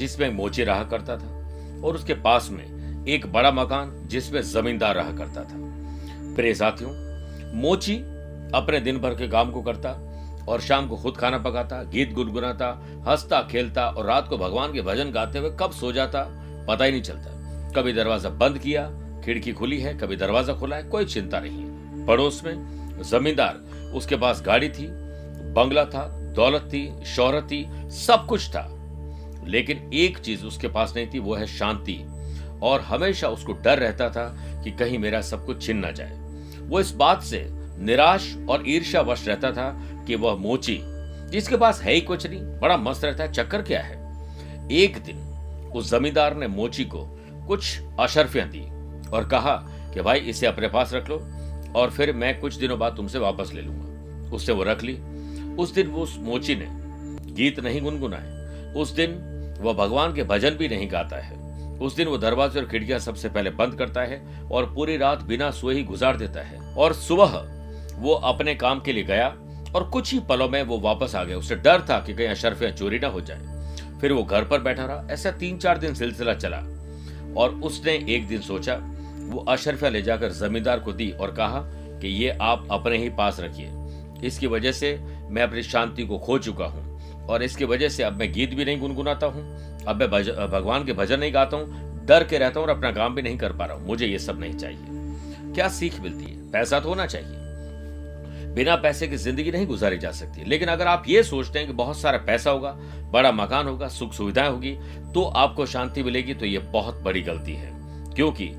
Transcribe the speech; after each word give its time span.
जिसमें 0.00 0.30
मोची 0.30 0.64
रहा 0.64 0.84
करता 0.84 1.16
था 1.16 1.80
और 1.84 1.94
उसके 1.94 2.14
पास 2.14 2.48
में 2.50 3.04
एक 3.08 3.26
बड़ा 3.32 3.50
मकान 3.50 3.92
जिसमें 4.08 4.42
जमींदार 4.42 4.94
रहा 4.94 5.12
करता 5.16 5.44
था। 5.44 5.56
प्रिय 6.36 6.54
साथियों, 6.54 6.90
मोची 7.60 7.96
अपने 8.54 8.80
दिन 8.80 8.98
भर 8.98 9.14
के 9.14 9.28
काम 9.28 9.50
को 9.50 9.62
करता 9.62 9.90
और 10.48 10.60
शाम 10.60 10.88
को 10.88 10.96
खुद 10.96 11.16
खाना 11.16 11.38
पकाता, 11.38 11.82
गीत 11.82 12.12
गुनगुनाता, 12.12 12.68
हंसता, 13.08 13.42
खेलता 13.42 13.88
और 13.88 14.06
रात 14.06 14.28
को 14.28 14.38
भगवान 14.38 14.72
के 14.72 14.82
भजन 14.82 15.10
गाते 15.10 15.38
हुए 15.38 15.50
कब 15.60 15.72
सो 15.72 15.92
जाता 15.92 16.24
पता 16.68 16.84
ही 16.84 16.90
नहीं 16.90 17.02
चलता। 17.02 17.72
कभी 17.72 17.92
दरवाज़ा 17.92 18.30
बंद 18.30 18.58
किया, 18.58 18.88
खिड़की 19.24 19.52
खुली 19.52 19.80
है, 19.80 19.94
कभी 19.98 20.16
दरवाज़ा 20.16 20.54
खुला 20.54 20.76
है, 20.76 20.82
कोई 20.82 21.04
चिंता 21.04 21.40
नहीं 21.40 22.06
पड़ोस 22.06 22.42
में 22.44 23.02
जमींदार, 23.02 23.60
उसके 23.94 24.16
पास 24.16 24.42
गाड़ी 24.46 24.68
थी, 24.68 24.86
बंगला 25.54 25.84
था, 25.84 26.06
दौलत 26.34 26.68
थी, 26.72 27.04
शोहरत 27.06 27.44
थी, 27.44 27.64
सब 27.90 28.26
कुछ 28.26 28.48
था। 28.50 28.68
लेकिन 29.50 29.90
एक 29.94 30.18
चीज़ 30.18 30.44
उसके 30.44 30.68
पास 30.68 30.92
नहीं 30.96 31.06
थी, 31.06 31.18
वो 31.18 31.34
है 31.34 31.46
शांति। 31.46 32.04
और 32.62 32.80
हमेशा 32.80 33.28
उसको 33.28 33.52
डर 33.52 33.78
रहता 33.78 34.10
था 34.10 34.36
कि 34.64 34.70
कहीं 34.70 34.98
मेरा 34.98 35.20
सब 35.20 35.46
कुछ 35.46 35.66
छिन 35.66 35.76
ना 35.76 35.90
जाए। 35.90 36.18
वो 36.60 36.80
इस 36.80 36.90
बात 36.90 37.22
से 37.22 37.46
निराश 37.78 38.36
और 38.48 38.64
ईर्ष्यावश 38.66 39.28
रहता 39.28 39.52
था 39.52 39.80
कि 40.06 40.14
वह 40.14 40.34
मोची, 40.34 40.80
जिसके 41.30 41.56
पास 41.56 41.82
है 41.82 41.92
ही 41.92 42.00
कुछ 42.00 42.26
नहीं, 42.26 42.40
बड़ा 42.42 42.76
मस्त 42.76 43.04
रहता 43.04 43.24
है, 43.24 43.32
चक्कर 43.32 43.62
क्या 43.62 43.80
है? 43.82 44.00
एक 44.72 44.98
दिन 44.98 45.16
उस 45.76 45.90
जमींदार 45.90 46.36
ने 46.36 46.46
मोची 46.46 46.84
को 46.84 47.20
कुछ 47.46 47.80
अशरफियाँ 48.00 48.48
दी 48.48 48.62
और 49.10 49.28
कहा 49.28 49.56
कि 49.94 50.02
भाई, 50.02 50.18
इसे 50.18 50.46
अपने 50.46 50.68
पास 50.68 50.92
रख 50.94 51.08
लो 51.08 51.16
और 51.76 51.90
फिर 51.90 52.12
मैं 52.12 52.40
कुछ 52.40 52.54
दिनों 52.54 52.78
बाद 52.78 52.96
तुमसे 52.96 53.18
वापस 53.18 53.52
ले 53.54 53.60
लूँगा। 53.60 53.90
उससे 54.36 54.52
वो 54.52 54.62
रख 54.62 54.82
ली। 54.82 54.94
उस 55.56 55.74
दिन 55.74 55.86
वो 55.86 56.02
उस 56.02 56.16
मोची 56.18 56.54
ने 56.54 56.66
गीत 57.32 57.60
नहीं 57.60 57.80
गुनगुनाए। 57.80 58.40
उस 58.76 58.90
दिन 58.90 59.29
वह 59.60 59.72
भगवान 59.74 60.14
के 60.14 60.22
भजन 60.22 60.50
भी 60.50 60.68
नहीं 60.68 60.90
गाता 60.90 61.16
है। 61.16 61.38
उस 61.78 61.96
दिन 61.96 62.08
वो 62.08 62.18
दरवाजे 62.18 62.60
और 62.60 62.66
खिड़कियाँ 62.66 62.98
सबसे 62.98 63.28
पहले 63.28 63.50
बंद 63.50 63.74
करता 63.74 64.00
है 64.00 64.20
और 64.52 64.72
पूरी 64.74 64.96
रात 64.96 65.22
बिना 65.22 65.50
सोए 65.50 65.74
ही 65.74 65.82
गुजार 65.82 66.16
देता 66.16 66.40
है। 66.40 66.74
और 66.74 66.92
सुबह 66.92 67.42
वो 67.98 68.14
अपने 68.14 68.54
काम 68.54 68.80
के 68.80 68.92
लिए 68.92 69.04
गया 69.04 69.28
और 69.74 69.88
कुछ 69.92 70.12
ही 70.12 70.20
पलों 70.20 70.48
में 70.48 70.62
वो 70.62 70.78
वापस 70.80 71.14
आ 71.14 71.24
गया। 71.24 71.38
उसे 71.38 71.56
डर 71.56 71.80
था 71.80 71.98
कि 72.00 72.14
कहीं 72.14 72.28
अशरफियाँ 72.28 72.70
चोरी 72.72 72.98
ना 72.98 73.08
हो 73.08 73.20
जाए। 73.20 73.98
फिर 74.00 74.12
वो 74.12 74.22
घर 74.22 74.44
पर 74.44 74.60
बैठा 74.60 74.84
रहा। 74.84 75.06
ऐसा 75.10 75.30
तीन 75.30 75.58
चार 75.58 75.78
दिन 75.78 75.94
सिलसिला 75.94 76.34
चला 76.34 76.58
और 77.36 77.60
उसने 77.64 77.92
एक 78.08 78.28
दिन 78.28 78.40
सोचा, 78.40 78.74
वो 79.22 79.44
अशरफिया 79.48 79.90
ले 79.90 80.02
जाकर 80.02 80.32
जमींदार 80.32 80.80
को 80.80 80.92
दी 80.92 81.10
और 81.10 81.30
कहा 81.30 81.60
कि 82.00 82.08
ये 82.08 82.36
आप 82.40 82.66
अपने 82.70 82.98
ही 82.98 83.08
पास 83.10 83.40
रखिए। 83.40 84.26
इसकी 84.26 84.46
वजह 84.46 84.72
से 84.72 84.98
मैं 85.28 85.42
अपनी 85.42 85.62
शांति 85.62 86.06
को 86.06 86.18
खो 86.18 86.38
चुका 86.38 86.64
हूँ। 86.64 86.89
और 87.28 87.42
इसकी 87.42 87.64
वजह 87.64 87.88
से 87.88 88.02
अब 88.02 88.12
मैं 88.12 88.32
गीत 88.32 88.54
भी 88.54 88.64
नहीं 88.64 88.80
गुनगुनाता 88.80 89.26
हूँ। 89.26 89.84
अब 89.84 89.96
मैं 89.96 90.08
भगवान 90.50 90.84
के 90.84 90.92
भजन 90.92 91.20
नहीं 91.20 91.34
गाता 91.34 91.56
हूँ। 91.56 92.06
डर 92.06 92.24
के 92.24 92.38
रहता 92.38 92.60
हूँ 92.60 92.68
और 92.68 92.76
अपना 92.76 92.90
काम 92.92 93.14
भी 93.14 93.22
नहीं 93.22 93.36
कर 93.38 93.52
पा 93.52 93.64
रहा 93.64 93.76
हूँ। 93.76 93.86
मुझे 93.86 94.06
ये 94.06 94.18
सब 94.18 94.40
नहीं 94.40 94.54
चाहिए। 94.54 95.52
क्या 95.54 95.68
सीख 95.68 96.00
मिलती 96.00 96.24
है? 96.24 96.50
पैसा 96.52 96.80
तो 96.80 96.88
होना 96.88 97.06
चाहिए। 97.06 97.38
बिना 98.54 98.74
पैसे 98.76 99.06
की 99.08 99.16
ज़िंदगी 99.16 99.50
नहीं 99.50 99.66
गुजारी 99.66 99.98
जा 99.98 100.10
सकती। 100.10 100.44
लेकिन 100.44 100.68
अगर 100.68 100.86
आप 100.86 101.04
ये 101.08 101.22
सोचते 101.22 101.58
हैं 101.58 101.68
कि 101.68 101.74
बहुत 101.74 101.98
सारा 101.98 102.18
पैसा 102.18 102.50
होगा, 102.50 102.70
बड़ा 103.12 103.32
मकान 103.32 103.68
होगा, 103.68 103.88
सुख 103.88 104.12
सुविधाएँ 104.12 104.50
होगी 104.50 104.76
तो 105.14 105.24
आपको 105.24 105.66
शांति 105.66 106.02
मिलेगी 106.02 106.34
तो 106.34 106.46
ये 106.46 106.58
बहुत 106.58 107.00
बड़ी 107.02 107.22
गलती 107.22 107.54
है। 107.54 107.70
क्योंकि 108.14 108.50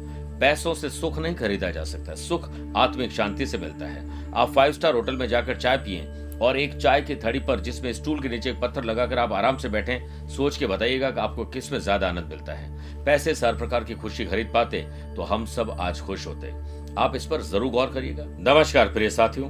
पैसों 0.42 0.74
से 0.74 0.90
सुख 0.90 1.18
नहीं 1.20 1.36
खरीदा 1.36 1.70
जा 1.72 1.84
सकता। 1.84 2.16
सुख 2.16 2.50
आत्मिक 2.76 3.12
शांति 3.12 3.46
से 3.46 3.58
मिलता 3.58 3.86
है। 3.86 4.32
आप 4.34 4.54
फाइव 4.54 4.72
स्टार 4.72 4.94
होटल 4.94 5.16
में 5.16 5.28
जाकर 5.28 5.58
चाय 5.58 5.78
पिए 5.78 6.02
और 6.42 6.58
एक 6.58 6.76
चाय 6.76 7.02
की 7.02 7.16
थड़ी 7.16 7.40
पर, 7.40 7.60
जिसमें 7.60 7.92
स्टूल 7.94 8.20
के 8.20 8.30
नीचे 8.30 8.52
पत्थर 8.54 8.84
लगाकर 8.84 9.20
आप 9.20 9.34
आराम 9.34 9.58
से 9.58 9.70
बैठे, 9.70 10.00
सोच 10.36 10.58
के 10.58 10.68
बताइएगा 10.68 11.10
कि 11.12 11.20
आपको 11.20 11.46
किसमें 11.46 11.80
ज़्यादा 11.80 12.08
आनंद 12.10 12.30
मिलता 12.30 12.54
है। 12.54 13.04
पैसे 13.06 13.34
से 13.36 13.46
हर 13.46 13.56
प्रकार 13.56 13.84
की 13.84 13.96
खुशी 13.96 14.26
खरीद 14.26 14.52
पाते 14.54 14.82
तो 15.16 15.24
हम 15.24 15.46
सब 15.48 15.76
आज 15.80 16.02
खुश 16.02 16.28
होते। 16.28 16.54
आप 16.98 17.16
इस 17.16 17.26
पर 17.26 17.42
ज़रूर 17.42 17.72
गौर 17.72 17.92
करिएगा। 17.94 18.26
नमस्कार, 18.28 18.88
प्रिय 18.88 19.10
साथियों। 19.10 19.50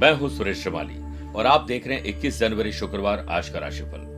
मैं 0.00 0.12
हूँ 0.12 0.28
सुरेश 0.28 0.62
श्रीमाली, 0.62 0.96
और 1.32 1.46
आप 1.46 1.64
देख 1.64 1.86
रहे 1.86 1.96
हैं 1.96 2.04
21 2.06 2.38
जनवरी, 2.40 2.72
शुक्रवार, 2.72 3.26
आज 3.28 3.48
का 3.48 3.58
राशिफल। 3.58 4.08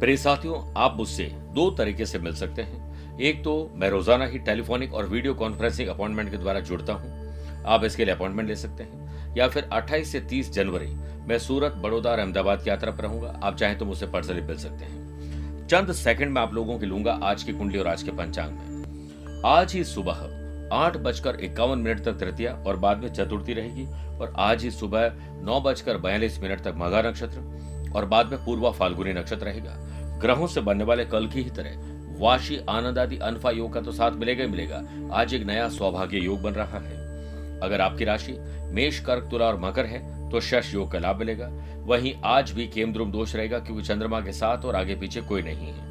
प्रिय 0.00 0.16
साथियों, 0.16 0.62
आप 0.76 0.96
मुझसे 0.96 1.30
दो 1.54 1.70
तरीके 1.70 2.06
से 2.06 2.18
मिल 2.18 2.34
सकते 2.34 2.62
हैं। 2.62 3.18
एक 3.18 3.42
तो 3.44 3.70
मैं 3.74 3.90
रोज़ाना 3.90 4.26
ही 4.26 4.38
टेलीफोनिक 4.38 4.94
और 4.94 5.06
वीडियो 5.06 5.34
कॉन्फ्रेंसिंग 5.34 5.88
अपॉइंटमेंट 5.88 6.30
के 6.30 6.36
द्वारा 6.36 6.60
जुड़ता 6.60 6.92
हूँ। 6.92 7.64
आप 7.66 7.84
इसके 7.84 8.04
लिए 8.04 8.14
अपॉइंटमेंट 8.14 8.48
ले 8.48 8.56
सकते 8.56 8.82
हैं। 8.82 9.34
या 9.36 9.48
फिर 9.48 9.68
28 9.72 10.12
से 10.12 10.20
30 10.20 10.52
जनवरी 10.52 10.86
मैं 11.26 11.38
सूरत, 11.38 11.72
बड़ौदा 11.72 12.10
और 12.10 12.18
अहमदाबाद 12.18 12.62
की 12.62 12.70
यात्रा 12.70 12.90
पर 12.90 13.02
रहूँगा। 13.02 13.28
आप 13.42 13.56
चाहें 13.56 13.76
तो 13.78 13.84
मुझसे 13.84 14.06
पर्सनली 14.06 14.40
मिल 14.40 14.56
सकते 14.56 14.84
हैं। 14.84 15.66
चंद 15.66 15.92
सेकंड 15.92 16.32
में 16.32 16.40
आप 16.42 16.52
लोगों 16.54 16.78
की 16.78 16.86
लूँगा 16.86 17.18
आज 17.22 17.42
की 17.42 17.52
कुंडली 17.52 17.78
और 17.78 17.86
आज 17.86 18.02
के 18.02 18.10
पंचांग 18.10 18.52
में। 18.52 19.42
आज 19.46 19.72
ही 19.72 19.82
सुबह 19.84 20.74
आठ 20.74 20.96
बजकर 20.96 21.40
इक्यावन 21.40 21.78
मिनट 21.78 22.04
तक 22.04 22.12
तृतीया 22.12 22.52
और 22.66 22.76
बाद 22.76 22.98
में 22.98 23.08
चतुर्थी 23.08 23.54
रहेगी 23.54 23.86
और 24.18 24.34
आज 24.38 24.62
ही 24.64 24.70
सुबह 24.70 25.12
नौ 25.42 25.60
बजकर 25.60 25.98
बयालीस 25.98 26.40
मिनट 26.42 26.60
तक 26.60 26.74
मघा 26.76 27.02
नक्षत्र 27.02 27.92
और 27.96 28.04
बाद 28.04 28.30
में 28.30 28.44
पूर्वा 28.44 28.70
फाल्गुनी 28.70 29.12
नक्षत्र 29.12 29.44
रहेगा। 29.44 29.76
ग्रहों 30.20 30.46
से 30.46 30.60
बनने 30.60 30.84
वाले 30.84 31.04
कल 31.04 31.26
की 31.26 31.42
ही 31.42 31.50
तरह 31.50 31.84
वाशी, 32.20 32.60
आनंद 32.70 32.98
आदि 32.98 33.16
अनफा 33.18 33.50
योग 33.50 33.72
का 33.74 33.80
तो 33.80 33.92
साथ 33.92 34.12
मिलेगा 34.12 34.44
ही 34.44 34.50
मिलेगा। 34.50 34.82
आज 35.12 35.34
एक 35.34 35.46
नया 35.46 35.68
सौभाग्य 35.68 36.18
योग 36.18 36.42
बन 36.42 36.52
रहा 36.52 36.78
है। 36.78 37.60
अगर 37.60 37.80
आपकी 37.80 38.04
राशि 38.04 38.36
मेष, 38.70 39.00
कर्क, 39.00 39.28
तुला 39.30 39.46
और 39.46 39.58
मकर 39.60 39.86
है 39.86 40.15
तो 40.30 40.40
शश 40.40 40.74
योग 40.74 40.90
का 40.90 40.98
लाभ 40.98 41.16
मिलेगा। 41.16 41.50
वहीं 41.84 42.14
आज 42.24 42.50
भी 42.50 42.66
केमद्रुम 42.66 43.12
दोष 43.12 43.34
रहेगा 43.36 43.58
क्योंकि 43.58 43.82
चंद्रमा 43.82 44.20
के 44.20 44.32
साथ 44.32 44.64
और 44.64 44.76
आगे 44.76 44.94
पीछे 44.94 45.20
कोई 45.20 45.42
नहीं 45.42 45.66
है। 45.66 45.84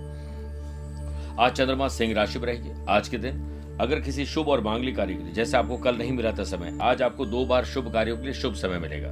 आज 1.39 1.51
चंद्रमा 1.51 1.87
सिंह 1.87 2.13
राशि 2.13 2.39
में 2.39 2.45
रहेगी। 2.45 2.85
आज 2.89 3.07
के 3.07 3.17
दिन 3.17 3.51
अगर 3.81 3.99
किसी 3.99 4.25
शुभ 4.25 4.47
और 4.47 4.61
मांगलिक 4.61 4.95
कार्य 4.95 5.13
के 5.13 5.23
लिए, 5.23 5.33
जैसे 5.33 5.57
आपको 5.57 5.77
कल 5.77 5.95
नहीं 5.95 6.11
मिला 6.11 6.31
था 6.31 6.43
समय, 6.43 6.77
आज 6.81 7.01
आपको 7.01 7.25
दो 7.25 7.45
बार 7.45 7.65
शुभ 7.65 7.91
कार्यों 7.93 8.17
के 8.17 8.23
लिए 8.23 8.33
शुभ 8.33 8.53
समय 8.53 8.79
मिलेगा। 8.79 9.09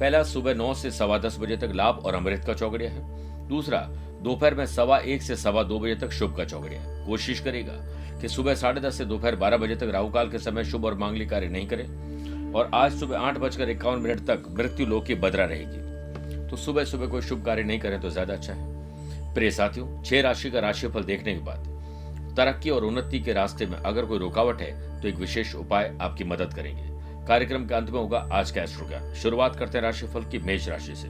पहला, 0.00 0.22
सुबह 0.22 0.54
नौ 0.54 0.74
से 0.74 0.90
सवा 0.90 1.18
दस 1.18 1.38
बजे 1.40 1.56
तक 1.56 1.72
लाभ 1.74 1.98
और 1.98 2.14
अमृत 2.14 2.44
का 2.44 2.54
चौकड़िया 2.54 2.90
है। 2.90 3.48
दूसरा, 3.48 3.78
दोपहर 4.22 4.54
में 4.54 4.66
सवा 4.66 4.98
एक 4.98 5.22
से 5.22 5.36
सवा 5.36 5.62
दो 5.62 5.78
बजे 5.78 5.94
तक 5.94 6.10
शुभ 6.10 6.36
का 6.36 6.44
चौकड़िया 6.44 7.06
कोशिश 7.06 7.40
करेगा 7.40 7.72
कि 8.20 8.28
सुबह 8.28 8.54
साढ़े 8.54 8.80
दस 8.80 8.98
से 8.98 9.04
दोपहर 9.04 9.36
बारह 9.36 9.56
बजे 9.56 9.76
तक 9.76 9.90
राहुकाल 9.92 10.30
के 10.30 10.38
समय 10.38 10.64
शुभ 10.64 10.84
और 10.84 10.94
मांगलिक 10.94 11.30
कार्य 11.30 11.48
नहीं 11.48 11.66
करें। 11.66 12.13
और 12.54 12.70
आज 12.74 12.92
सुबह 12.92 13.18
आठ 13.18 13.38
बजकर 13.38 13.70
इक्यावन 13.70 13.98
मिनट 13.98 14.20
तक 14.26 14.42
मृत्यु 14.50 14.86
लोक 14.86 15.04
की 15.06 15.14
बदरा 15.16 15.44
रहेगी। 15.44 16.48
तो 16.48 16.56
सुबह 16.56 16.84
सुबह 16.84 17.06
कोई 17.06 17.22
शुभ 17.22 17.44
कार्य 17.44 17.62
नहीं 17.62 17.78
करें 17.80 18.00
तो 18.00 18.10
ज़्यादा 18.10 18.34
अच्छा 18.34 18.52
है। 18.52 19.34
प्रिय 19.34 19.50
साथियों, 19.50 20.02
छह 20.02 20.20
राशि 20.20 20.50
का 20.50 20.60
राशिफल 20.60 21.04
देखने 21.04 21.34
के 21.34 21.40
बाद 21.40 22.34
तरक्की 22.36 22.70
और 22.70 22.84
उन्नति 22.84 23.20
के 23.20 23.32
रास्ते 23.32 23.66
में 23.66 23.76
अगर 23.78 24.06
कोई 24.06 24.18
रुकावट 24.18 24.60
है 24.60 25.00
तो 25.00 25.08
एक 25.08 25.16
विशेष 25.16 25.54
उपाय 25.54 25.96
आपकी 26.00 26.24
मदद 26.24 26.54
करेंगे। 26.54 27.26
कार्यक्रम 27.26 27.66
के 27.66 27.74
अंत 27.74 27.90
में 27.90 27.98
होगा 27.98 28.18
आज 28.32 28.50
का 28.50 28.62
एस्ट्रो 28.62 28.86
ज्ञान 28.88 29.12
शुरुआत 29.14 29.56
करते 29.56 29.78
हैं 29.78 29.84
राशिफल 29.84 30.24
की 30.24 30.38
मेष 30.40 30.68
राशि 30.68 30.94
से। 30.94 31.08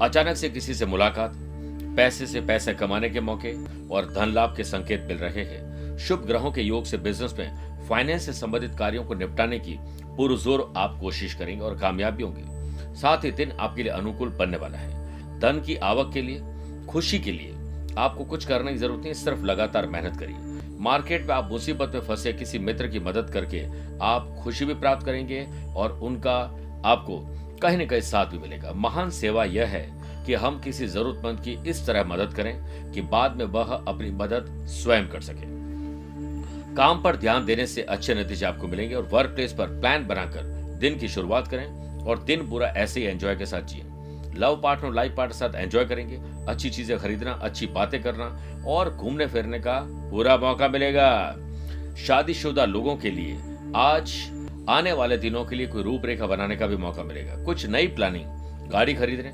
अचानक 0.00 0.36
से 0.36 0.48
किसी 0.50 0.74
से 0.74 0.86
मुलाकात, 0.86 1.32
पैसे 1.96 2.26
से 2.26 2.40
पैसे 2.42 2.74
कमाने 2.74 3.10
के 3.10 3.20
मौके 3.20 3.52
और 3.88 4.12
धन 4.14 4.32
लाभ 4.34 4.54
के 4.56 4.64
संकेत 4.64 5.04
मिल 5.08 5.16
रहे 5.18 5.44
हैं। 5.44 5.98
शुभ 5.98 6.24
ग्रहों 6.26 6.52
के 6.52 6.62
योग 6.62 6.84
से 6.84 6.98
बिज़नेस 6.98 7.34
में 7.38 7.71
फाइनेंस 7.92 8.26
से 8.26 8.32
संबंधित 8.32 8.74
कार्यों 8.78 9.04
को 9.04 9.14
निपटाने 9.14 9.58
की 9.58 9.78
पुरजोर 10.16 10.72
आप 10.76 10.98
कोशिश 11.00 11.34
करेंगे 11.34 11.64
और 11.64 11.78
कामयाब 11.78 12.22
होंगे। 12.22 12.94
साथ 12.94 13.24
ही 13.24 13.30
दिन 13.30 13.52
आपके 13.52 13.82
लिए 13.82 13.92
अनुकूल 13.92 14.28
बनने 14.28 14.56
वाला 14.56 14.78
है। 14.78 15.40
धन 15.40 15.60
की 15.66 15.76
आवक 15.76 16.12
के 16.14 16.22
लिए, 16.22 16.42
खुशी 16.86 17.18
के 17.18 17.32
लिए 17.32 17.54
आपको 17.98 18.24
कुछ 18.24 18.44
करने 18.44 18.72
की 18.72 18.78
ज़रूरत 18.78 19.02
नहीं, 19.02 19.12
सिर्फ़ 19.12 19.44
लगातार 19.44 19.86
मेहनत 19.86 20.16
करिए। 20.16 20.36
मार्केट 20.80 21.26
में 21.26 21.34
आप 21.34 21.50
मुसीबत 21.50 21.94
में 21.94 22.00
फंसे 22.00 22.32
किसी 22.32 22.58
मित्र 22.58 22.88
की 22.88 23.00
मदद 23.00 23.30
करके 23.30 23.64
आप 24.02 24.36
खुशी 24.44 24.64
भी 24.64 24.74
प्राप्त 24.74 25.06
करेंगे 25.06 25.46
और 25.76 25.92
उनका 25.92 26.38
आपको 26.84 27.18
कहीं 27.62 27.78
न 27.78 27.86
कहीं 27.86 28.00
साथ 28.00 28.26
भी 28.26 28.38
मिलेगा। 28.38 28.72
महान 28.72 29.10
सेवा 29.10 29.44
यह 29.44 29.66
है 29.66 30.02
कि 30.26 30.34
हम 30.34 30.60
किसी 30.60 30.86
जरूरतमंद 30.86 31.40
की 31.40 31.70
इस 31.70 31.86
तरह 31.86 32.04
मदद 32.04 32.34
करें 32.34 32.92
कि 32.92 33.00
बाद 33.00 33.36
में 33.36 33.44
वह 33.44 33.74
अपनी 33.74 34.10
मदद 34.10 34.66
स्वयं 34.66 35.08
कर 35.08 35.20
सके। 35.20 35.61
काम 36.76 37.02
पर 37.02 37.16
ध्यान 37.16 37.44
देने 37.46 37.66
से 37.66 37.82
अच्छे 37.82 38.14
नतीजे 38.14 38.46
आपको 38.46 38.68
मिलेंगे 38.68 38.94
और 38.94 39.08
वर्क 39.12 39.30
प्लेस 39.30 39.52
पर 39.52 39.66
प्लान 39.80 40.06
बनाकर 40.06 40.42
दिन 40.80 40.98
की 40.98 41.08
शुरुआत 41.08 41.48
करें 41.48 41.66
और 42.06 42.18
दिन 42.18 42.48
पूरा 42.50 42.66
ऐसे 42.66 43.00
ही 43.00 43.06
एंजॉय 43.06 43.36
के 43.36 43.46
साथ 43.46 43.62
जिए। 43.62 43.82
लव 44.36 44.60
पार्टनर 44.62 44.86
और 44.86 44.94
लाइफ 44.94 45.14
पार्टनर 45.16 45.36
साथ 45.36 45.54
एंजॉय 45.54 45.84
करेंगे, 45.84 46.20
अच्छी 46.48 46.70
चीज़ें 46.70 46.98
खरीदना, 46.98 47.32
अच्छी 47.32 47.66
बातें 47.66 48.02
करना 48.02 48.64
और 48.66 48.90
घूमने 48.90 49.26
फिरने 49.26 49.58
का 49.58 49.78
पूरा 50.10 50.36
मौका 50.36 50.68
मिलेगा। 50.68 51.36
शादीशुदा 51.96 52.64
लोगों 52.64 52.96
के 52.96 53.10
लिए 53.10 53.36
आज, 53.76 54.12
आने 54.68 54.92
वाले 54.92 55.16
दिनों 55.16 55.44
के 55.44 55.56
लिए 55.56 55.66
कोई 55.66 55.82
रूपरेखा 55.82 56.26
बनाने 56.26 56.56
का 56.56 56.66
भी 56.66 56.76
मौका 56.76 57.02
मिलेगा। 57.02 57.44
कुछ 57.44 57.66
नई 57.66 57.86
प्लानिंग 57.86 58.70
गाड़ी 58.70 58.94
खरीदने 58.94 59.30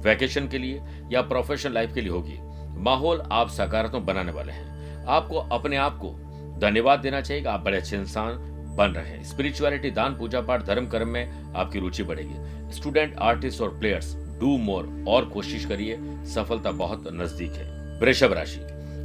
वैकेशन 0.00 0.48
के 0.48 0.58
लिए 0.58 0.82
या 1.12 1.22
प्रोफेशनल 1.22 1.72
लाइफ 1.72 1.94
के 1.94 2.00
लिए 2.00 2.10
होगी। 2.10 2.38
माहौल 2.82 3.22
आप 3.32 3.48
सकारात्मक 3.48 4.02
बनाने 4.02 4.32
वाले 4.32 4.52
हैं। 4.52 5.04
आपको, 5.06 5.36
अपने 5.36 5.76
आप 5.76 5.98
को 5.98 6.14
धन्यवाद 6.62 7.00
देना 7.00 7.20
चाहिए 7.20 7.44
आप 7.44 7.60
बड़े 7.60 7.76
अच्छे 7.76 7.96
इंसान 7.96 8.36
बन 8.76 8.86
रहे 8.86 9.06
हैं। 9.06 9.24
स्पिरिचुअलिटी 9.24 9.90
दान, 9.90 10.16
पूजा 10.16 10.40
पाठ, 10.40 10.64
धर्म, 10.64 10.86
कर्म 10.86 11.08
में 11.08 11.54
आपकी 11.54 11.78
रुचि 11.78 12.02
बढ़ेगी। 12.02 12.34
स्टूडेंट 12.72 13.16
आर्टिस्ट 13.18 13.60
और 13.60 13.78
प्लेयर्स 13.78 14.16
डू 14.16 14.58
मोर 14.58 15.04
और 15.08 15.24
कोशिश 15.24 15.64
करिए। 15.64 15.98
सफलता 16.26 16.70
बहुत 16.70 17.04
नज़दीक 17.12 17.52
है। 17.52 18.00
वृषभ 18.00 18.32
राशि। 18.32 18.60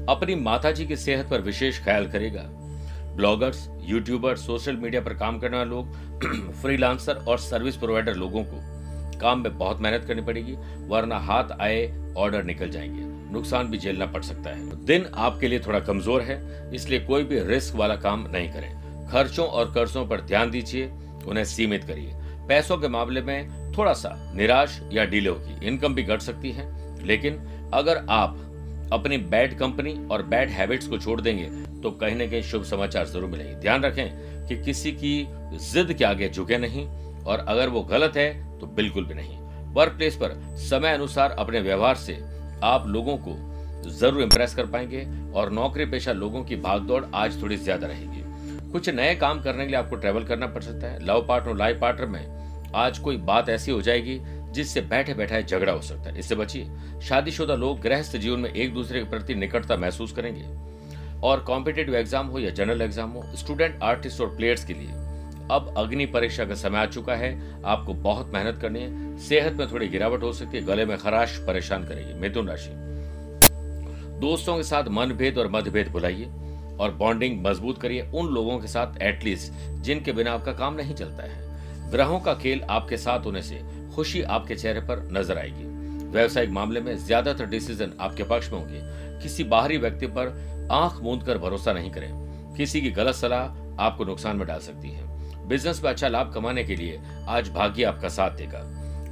अपनी 0.09 0.36
माता 0.36 0.71
जी 0.71 0.86
की 0.86 0.95
सेहत 0.95 1.30
पर 1.30 1.42
विशेष 1.42 1.83
ख्याल 1.83 2.07
करेगा। 2.07 2.44
ब्लॉगर्स 3.15 3.69
यूट्यूबर 3.81 4.36
सोशल 4.36 4.75
मीडिया 4.75 5.01
पर 5.01 5.13
काम 5.13 5.39
करने 5.39 5.57
वाले 5.57 5.69
लोग 5.69 5.94
फ्रीलांसर 6.62 7.15
और 7.15 7.38
सर्विस 7.38 7.75
प्रोवाइडर 7.75 8.13
लोगों 8.13 8.44
को 8.44 8.59
काम 9.19 9.39
में 9.39 9.57
बहुत 9.57 9.80
मेहनत 9.80 10.06
करनी 10.06 10.21
पड़ेगी, 10.21 10.56
वरना 10.88 11.19
हाथ 11.19 11.44
आए 11.62 12.13
ऑर्डर 12.18 12.44
निकल 12.44 12.69
जाएँगे। 12.69 13.17
नुकसान 13.27 13.68
भी 13.68 13.77
झेलना 13.77 14.06
पड़ 14.06 14.21
सकता 14.24 14.50
है। 14.50 14.85
दिन 14.85 15.06
आपके 15.15 15.47
लिए 15.47 15.59
थोड़ा 15.59 15.79
कमज़ोर 15.81 16.21
है, 16.21 16.39
इसलिए 16.74 17.00
कोई 17.00 17.24
भी 17.24 17.39
रिस्क 17.44 17.75
वाला 17.75 17.95
काम 17.97 18.25
नहीं 18.27 18.50
करें। 18.50 19.07
खर्चों 19.09 19.45
और 19.47 19.71
कर्जों 19.74 20.06
पर 20.07 20.21
ध्यान 20.24 20.51
दीजिए, 20.51 20.91
उन्हें 21.27 21.44
सीमित 21.45 21.83
करिए। 21.83 22.13
पैसों 22.47 22.77
के 22.77 22.88
मामले 22.88 23.21
में 23.21 23.71
थोड़ा 23.74 23.94
सा 23.94 24.15
निराश 24.35 24.79
या 24.91 25.06
डिले 25.06 25.29
होगी। 25.29 25.68
इनकम 25.68 25.95
भी 25.95 26.03
घट 26.03 26.21
सकती 26.21 26.51
है, 26.51 26.68
लेकिन 27.06 27.38
अगर 27.74 28.06
आप 28.09 28.44
अपनी 28.94 29.18
बैड 29.18 29.57
कंपनी 29.59 29.94
और 30.07 30.23
बैड 30.25 30.50
हैबिट्स 30.50 30.88
को 30.88 30.97
छोड़ 30.97 31.19
देंगे 31.21 31.50
तो 31.77 31.89
कहीं 31.94 32.15
ना 32.15 32.25
कहीं 32.25 32.41
शुभ 32.41 32.63
समाचार 32.65 33.06
ज़रूर 33.06 33.30
मिलेंगे। 33.30 33.53
ध्यान 33.56 33.83
रखें 33.83 34.47
कि 34.47 34.56
किसी 34.57 34.91
की 34.94 35.27
जिद 35.63 35.94
के 35.94 36.06
आगे 36.06 36.30
झुके 36.30 36.57
नहीं, 36.57 36.85
और 37.23 37.39
अगर 37.39 37.69
वो 37.69 37.81
गलत 37.83 38.18
है 38.18 38.59
तो 38.59 38.68
बिल्कुल 38.68 39.06
भी 39.06 39.13
नहीं। 39.13 39.38
वर्क 39.73 39.94
प्लेस 39.94 40.15
पर 40.15 40.33
समय 40.59 40.94
अनुसार 40.94 41.31
अपने 41.31 41.59
व्यवहार 41.62 41.95
से 41.97 42.13
आप 42.63 42.88
लोगों 42.88 43.18
को 43.18 43.36
ज़रूर 43.89 44.21
इंप्रेस 44.21 44.54
कर 44.56 44.65
पाएँगे 44.65 45.06
और 45.33 45.51
नौकरी 45.51 45.86
पेशा 45.86 46.12
लोगों 46.13 46.44
की 46.44 46.56
भागदौड़ 46.56 47.04
आज 47.15 47.42
थोड़ी 47.42 47.57
ज़्यादा 47.57 47.88
रहेगी। 47.88 48.71
कुछ 48.71 48.89
नए 48.89 49.15
काम 49.15 49.42
करने 49.42 49.63
के 49.63 49.69
लिए 49.69 49.80
आपको 49.80 49.95
ट्रेवल 49.95 50.24
करना 50.24 50.48
पड़ 50.48 50.62
सकता 50.63 50.88
है। 50.88 51.06
लव 51.06 51.25
पार्टनर 51.27 51.51
और 51.51 51.57
लाइफ 51.57 51.80
पार्टनर 51.81 52.07
में 52.07 52.71
आज 52.75 53.00
कोई 53.00 53.18
बात 53.18 53.50
ऐसी 53.50 53.71
हो 53.71 53.81
जाएगी 53.81 54.19
जिससे 54.54 54.81
बैठे 54.83 55.13
बैठे 55.13 55.42
झगड़ा 55.44 55.71
हो 55.71 55.81
सकता 55.81 56.09
है। 56.09 56.19
इससे 56.19 56.36
बचिए। 56.36 57.00
शादीशुदा 57.01 57.56
लोग 57.56 57.81
गृहस्थ 57.81 58.18
जीवन 58.18 58.39
में 58.39 58.50
एक 58.50 58.74
दूसरे 58.74 59.00
के 59.00 59.09
प्रति 59.09 59.36
निकटता 59.36 59.77
महसूस 59.77 60.12
करेंगे। 60.12 60.45
और 61.24 61.39
कॉम्पिटेटिव 61.39 61.95
एग्ज़ाम 61.95 62.27
हो 62.27 62.39
या 62.39 62.50
जनरल 62.50 62.81
एग्ज़ाम 62.81 63.12
हो 63.12 63.24
स्टूडेंट 63.36 63.80
आर्टिस्ट 63.83 64.21
और 64.21 64.36
प्लेयर्स 64.36 64.65
के 64.65 64.74
लिए 64.74 64.88
अब 65.51 65.73
अग्नि 65.77 66.05
परीक्षा 66.05 66.45
का 66.45 66.55
समय 66.55 66.79
आ 66.79 66.85
चुका 66.85 67.15
है। 67.15 67.61
आपको 67.65 67.94
बहुत 67.94 68.33
मेहनत 68.33 68.59
करनी 68.61 68.79
है। 68.79 69.17
सेहत 69.19 69.53
में 69.53 69.71
थोड़ी 69.71 69.88
गिरावट 69.88 70.23
हो 70.23 70.31
सकती 70.33 70.57
है। 70.57 70.63
गले 70.65 70.85
में 70.85 70.97
खराश 70.97 71.38
परेशान 71.38 71.85
करेगी। 71.85 72.13
मिथुन 72.13 72.47
राशि। 72.47 72.69
दोस्तों 74.19 74.55
के 74.57 74.63
साथ 74.63 74.88
मनभेद 74.89 75.38
और 75.38 75.47
मतभेद 75.47 75.88
भुलाइए 75.88 76.25
और 76.79 76.91
बॉन्डिंग 76.94 77.41
मज़बूत 77.45 77.81
करिए 77.81 78.09
उन 78.11 78.27
लोगों 78.27 78.57
के 78.59 78.67
साथ 78.67 79.01
एटलीस्ट 79.03 79.53
जिनके 79.83 80.11
बिना 80.11 80.33
आपका 80.33 80.53
काम 80.53 80.75
नहीं 80.75 80.95
चलता 80.95 81.23
है। 81.23 81.89
ग्रहों 81.91 82.19
का 82.19 82.33
खेल 82.33 82.61
आपके 82.69 82.97
साथ 82.97 83.25
होने 83.25 83.41
से 83.41 83.61
खुशी 83.95 84.21
आपके 84.21 84.55
चेहरे 84.55 84.79
पर 84.81 85.07
नज़र 85.11 85.38
आएगी। 85.38 85.65
व्यवसायिक 86.11 86.49
मामले 86.49 86.81
में 86.81 86.95
ज़्यादातर 86.97 87.45
डिसीज़न 87.45 87.94
आपके 88.01 88.23
पक्ष 88.23 88.51
में 88.51 88.59
होंगे। 88.59 88.81
किसी 89.23 89.44
बाहरी 89.45 89.77
व्यक्ति 89.77 90.07
पर 90.07 90.67
आँख 90.71 91.01
मूंद 91.03 91.23
कर 91.23 91.38
भरोसा 91.38 91.73
नहीं 91.73 91.91
करें। 91.91 92.09
किसी 92.57 92.81
की 92.81 92.91
गलत 92.91 93.15
सलाह 93.15 93.83
आपको 93.83 94.05
नुकसान 94.05 94.38
में 94.38 94.47
डाल 94.47 94.59
सकती 94.59 94.89
है। 94.89 95.06
बिज़नेस 95.47 95.83
में 95.83 95.91
अच्छा 95.91 96.07
लाभ 96.07 96.33
कमाने 96.33 96.63
के 96.63 96.75
लिए 96.75 96.99
आज 97.27 97.49
भाग्य 97.49 97.83
आपका 97.83 98.09
साथ 98.09 98.31
देगा। 98.31 98.59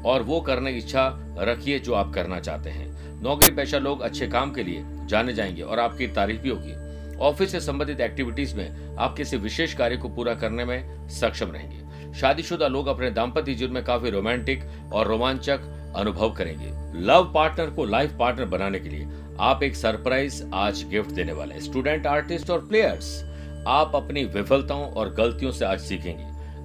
और 0.06 0.22
वो 0.22 0.42
करने 0.42 0.72
की 0.72 0.78
इच्छा 0.78 1.36
रखिए 1.40 1.80
जो 1.80 1.94
आप 1.94 2.14
करना 2.14 2.40
चाहते 2.40 2.70
हैं। 2.70 3.22
नौकरी 3.24 3.56
पेशा 3.56 3.78
लोग 3.78 4.02
अच्छे 4.02 4.28
काम 4.28 4.52
के 4.52 4.64
लिए 4.64 4.84
जाने 5.06 5.34
जाएँगे 5.34 5.62
और 5.62 5.80
आपकी 5.80 6.08
तारीफ़ 6.08 6.42
भी 6.42 6.50
होगी। 6.50 7.18
ऑफ़िस 7.18 7.52
से 7.52 7.60
संबंधित 7.60 8.02
एक्टिविटीज़ 8.02 8.56
में 8.56 8.96
आप 8.96 9.18
किसी 9.18 9.38
विशेष 9.38 9.74
कार्य 9.74 9.98
को 9.98 10.10
पूरा 10.10 10.34
करने 10.36 10.66
में 10.66 11.10
सक्षम 11.10 11.52
रहेंगे। 11.52 12.14
शादीशुदा 12.20 12.68
लोग 12.68 12.88
अपने 12.88 13.12
दाम्पत्य 13.12 13.54
जीवन 13.54 13.74
में 13.74 13.84
काफ़ी 13.84 14.10
रोमांटिक 14.10 14.64
और 14.94 15.08
रोमांचक 15.08 15.60
अनुभव 15.96 16.34
करेंगे। 16.34 17.02
लव 17.06 17.32
पार्टनर 17.36 17.70
को 17.70 17.86
लाइफ 17.86 18.18
पार्टनर 18.20 18.46
बनाने 18.46 18.80
के 18.80 18.90
लिए 18.90 19.08
आप 19.40 19.64
एक 19.64 19.76
सरप्राइज़ 19.76 20.44
आज 20.54 20.84
गिफ्ट 20.84 21.10
देने 21.10 21.32
वाले 21.32 21.60
स्टूडेंट 21.60 22.08
आर्टिस्ट 22.08 22.50
और 22.50 22.66
प्लेयर्स 22.68 23.24
आप 23.68 23.92
अपनी 23.96 24.24
विफलताओं 24.24 24.90
और 24.92 25.14
गलतियों 25.14 25.52
से 25.52 25.66
आज 25.66 25.80
सीखेंगे। 25.80 26.24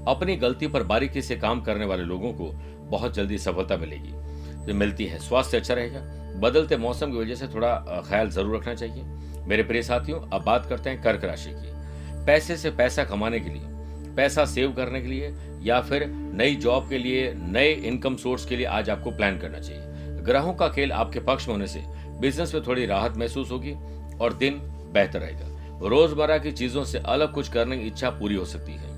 अपनी 0.09 0.37
गलती 0.37 0.66
पर 0.66 0.83
बारीकी 0.83 1.23
से 1.23 1.37
काम 1.37 1.61
करने 1.61 1.85
वाले 1.85 2.02
लोगों 2.02 2.33
को 2.33 2.50
बहुत 2.90 3.14
जल्दी 3.14 3.38
सफलता 3.38 3.76
मिलेगी। 3.76 4.12
जो 4.66 4.75
मिलती 4.75 5.04
है, 5.04 5.19
स्वास्थ्य 5.19 5.57
अच्छा 5.57 5.75
रहेगा। 5.75 6.00
बदलते 6.40 6.76
मौसम 6.76 7.12
की 7.12 7.19
वजह 7.19 7.35
से 7.35 7.47
थोड़ा 7.47 8.02
ख्याल 8.09 8.30
ज़रूर 8.30 8.57
रखना 8.57 8.75
चाहिए। 8.75 9.02
मेरे 9.47 9.62
प्रिय 9.62 9.83
साथियों, 9.83 10.21
अब 10.21 10.45
बात 10.45 10.66
करते 10.66 10.90
हैं 10.90 11.02
कर्क 11.02 11.25
राशि 11.25 11.50
की। 11.50 12.25
पैसे 12.26 12.57
से 12.57 12.71
पैसा 12.71 13.04
कमाने 13.04 13.40
के 13.40 13.50
लिए, 13.50 13.62
पैसा 14.16 14.45
सेव 14.45 14.73
करने 14.73 15.00
के 15.00 15.09
लिए 15.09 15.35
या 15.62 15.80
फिर 15.80 16.07
नई 16.07 16.54
जॉब 16.54 16.88
के 16.88 16.99
लिए, 16.99 17.33
नए 17.35 17.71
इनकम 17.73 18.16
सोर्स 18.16 18.45
के 18.47 18.57
लिए 18.57 18.66
आज 18.66 18.90
आपको 18.90 19.11
प्लान 19.11 19.38
करना 19.38 19.59
चाहिए। 19.59 20.23
ग्रहों 20.23 20.52
का 20.54 20.69
खेल 20.69 20.92
आपके 20.92 21.21
पक्ष 21.21 21.49
में 21.49 21.54
होने 21.54 21.66
से 21.66 21.83
बिज़नेस 22.21 22.54
में 22.54 22.62
थोड़ी 22.66 22.87
राहत 22.87 23.16
महसूस 23.16 23.50
होगी 23.50 23.73
और 24.21 24.33
दिन 24.33 24.59
बेहतर 24.95 25.21
रहेगा। 25.21 25.59
रोज़मर्रा 25.82 26.38
की 26.38 26.52
चीज़ों 26.52 26.84
से 26.84 26.99
अलग 26.99 27.32
कुछ 27.32 27.49
करने 27.49 27.78
की 27.78 27.87
इच्छा 27.87 28.10
पूरी 28.10 28.34
हो 28.34 28.44
सकती 28.44 28.72
है। 28.72 28.88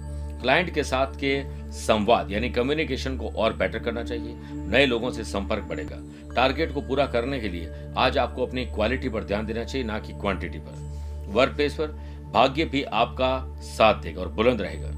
क्लाइंट 0.40 0.74
के 0.74 0.82
साथ 0.84 1.06
के 1.06 1.42
संवाद, 1.72 2.30
यानी 2.30 2.48
कम्युनिकेशन 2.50 3.16
को 3.16 3.28
और 3.28 3.52
बेटर 3.52 3.78
करना 3.78 4.02
चाहिए। 4.04 4.36
नए 4.52 4.86
लोगों 4.86 5.10
से 5.10 5.24
संपर्क 5.24 5.64
बढ़ेगा। 5.64 5.96
टारगेट 6.34 6.72
को 6.74 6.80
पूरा 6.80 7.06
करने 7.06 7.40
के 7.40 7.48
लिए 7.48 7.70
आज 7.96 8.18
आपको 8.18 8.46
अपनी 8.46 8.64
क्वालिटी 8.64 9.08
पर 9.08 9.24
ध्यान 9.24 9.46
देना 9.46 9.64
चाहिए, 9.64 9.86
ना 9.86 9.98
कि 9.98 10.12
क्वांटिटी 10.12 10.58
पर। 10.58 11.26
वर्क 11.28 11.54
प्लेस 11.54 11.74
पर 11.74 11.86
भाग्य 12.32 12.64
भी 12.64 12.82
आपका 12.82 13.60
साथ 13.62 14.02
देगा 14.02 14.20
और 14.20 14.28
बुलंद 14.28 14.60
रहेगा। 14.60 14.88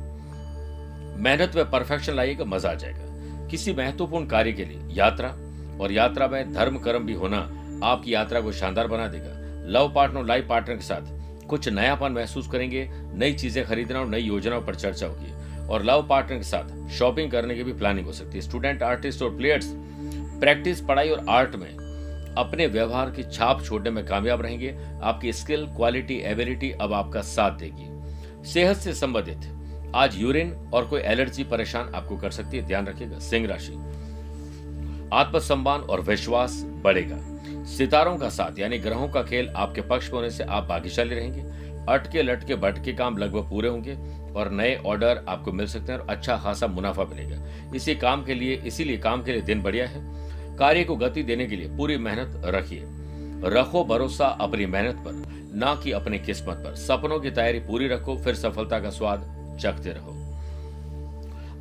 मेहनत 1.19 1.57
में 1.57 1.71
परफेक्शन 1.71 2.14
लाइएगा, 2.14 2.45
मज़ा 2.45 2.71
आ 2.71 2.75
जाएगा। 2.75 3.47
किसी 3.47 3.73
महत्वपूर्ण 3.73 4.26
कार्य 4.26 4.53
के 4.53 4.64
लिए 4.64 4.81
यात्रा, 4.91 5.29
और 5.81 5.93
यात्रा 5.93 6.26
में 6.26 6.53
धर्म, 6.53 6.79
कर्म 6.79 7.07
भी 7.07 7.12
होना 7.12 7.38
आपकी 7.85 8.14
यात्रा 8.14 8.41
को 8.41 8.53
शानदार 8.53 8.87
बना 8.87 9.07
देगा। 9.07 9.33
लव 9.69 9.93
पार्टनर 9.95 10.25
लाइफ 10.25 10.47
पार्टनर 10.49 10.76
के 10.76 10.83
साथ 10.83 11.24
कुछ 11.49 11.69
नयापन 11.69 12.13
महसूस 12.13 12.49
करेंगे, 12.49 12.89
नई 12.93 13.33
चीज़ें 13.33 13.65
खरीदना 13.65 14.01
और 14.01 14.07
नई 14.07 14.21
योजनाओं 14.21 14.63
पर 14.63 14.75
चर्चा 14.75 15.07
होगी। 15.07 15.33
और 15.69 15.85
लव 15.85 16.07
पार्टनर 16.07 16.37
के 16.37 16.45
साथ 16.45 16.89
शॉपिंग 16.89 17.31
करने 17.31 17.55
की 17.55 17.65
भी 17.65 17.73
प्लानिंग 17.73 18.07
हो 18.07 18.13
सकती 18.13 18.39
है। 18.39 18.41
स्टूडेंट, 18.41 18.83
आर्टिस्ट 18.83 19.23
और 19.23 19.37
प्लेयर्स, 19.37 19.73
प्रैक्टिस, 20.41 20.81
पढ़ाई 20.81 21.11
और 21.11 21.27
आर्ट 21.29 21.57
में 21.57 21.69
अपने 22.39 22.67
व्यवहार 22.67 23.11
की 23.11 23.23
छाप 23.23 23.63
छोड़ने 23.65 23.91
में 23.91 24.05
कामयाब 24.07 24.43
रहेंगे। 24.43 24.77
आपकी 25.03 25.33
स्किल, 25.33 25.67
क्वालिटी, 25.67 26.15
एबिलिटी 26.15 26.71
अब 26.71 26.93
आपका 26.93 27.21
साथ 27.21 27.51
देगी। 27.51 27.91
सेहत 28.49 28.77
से 28.77 28.93
संबंधित 28.95 29.51
आज 29.95 30.19
यूरिन 30.19 30.71
और 30.75 30.87
कोई 30.87 31.01
एलर्जी 31.01 31.45
परेशान 31.45 31.93
आपको 31.95 32.17
कर 32.17 32.31
सकती 32.31 32.57
है। 32.57 32.67
ध्यान 32.67 32.87
रखिएगा, 32.87 33.19
सिंह 33.19 33.47
राशि। 33.47 33.73
आत्मसम्मान 35.13 35.81
और 35.81 36.01
विश्वास 36.01 36.63
बढ़ेगा। 36.85 37.17
सितारों 37.66 38.16
का 38.16 38.28
साथ, 38.28 38.59
यानी 38.59 38.78
ग्रहों 38.78 39.09
का 39.09 39.23
खेल 39.23 39.49
आपके 39.49 39.80
पक्ष 39.80 40.06
में 40.06 40.14
होने 40.14 40.30
से 40.30 40.44
आप 40.44 40.64
भाग्यशाली 40.64 41.14
रहेंगे। 41.14 41.64
अटके 41.88 42.23
लटके 42.23 42.54
भटके 42.54 42.92
काम 42.92 43.18
लगभग 43.18 43.50
पूरे 43.50 43.68
होंगे 43.68 43.94
और 44.37 44.50
नए 44.50 44.76
ऑर्डर 44.87 45.25
आपको 45.28 45.52
मिल 45.52 45.66
सकते 45.66 45.92
हैं 45.92 45.99
और 45.99 46.06
अच्छा 46.09 46.37
खासा 46.37 46.66
मुनाफा 46.66 47.04
मिलेगा। 47.04 47.71
इसी 47.75 47.94
काम 47.94 48.25
के 48.25 48.35
लिए, 48.35 48.54
इसीलिए 48.54 48.99
काम 48.99 49.23
के 49.23 49.33
लिए 49.33 49.40
दिन 49.40 49.62
बढ़िया 49.62 49.87
है। 49.87 50.02
कार्य 50.56 50.85
को 50.85 50.97
गति 50.97 51.23
देने 51.23 51.47
के 51.47 51.56
लिए 51.56 51.76
पूरी 51.76 51.97
मेहनत 51.97 52.42
रखिए। 52.44 52.83
रखो 53.44 53.85
भरोसा 53.85 54.26
अपनी 54.26 54.66
मेहनत 54.66 54.94
पर, 54.94 55.12
ना 55.54 55.75
कि 55.75 55.92
अपनी 55.92 56.18
किस्मत 56.18 56.56
पर। 56.56 56.75
सपनों 56.75 57.21
की 57.21 57.30
तैयारी 57.30 57.59
पूरी 57.59 57.88
रखो, 57.88 58.16
फिर 58.16 58.35
सफलता 58.35 58.80
का 58.80 58.90
स्वाद 58.90 59.21
चखते 59.61 59.90
रहो। 59.90 60.12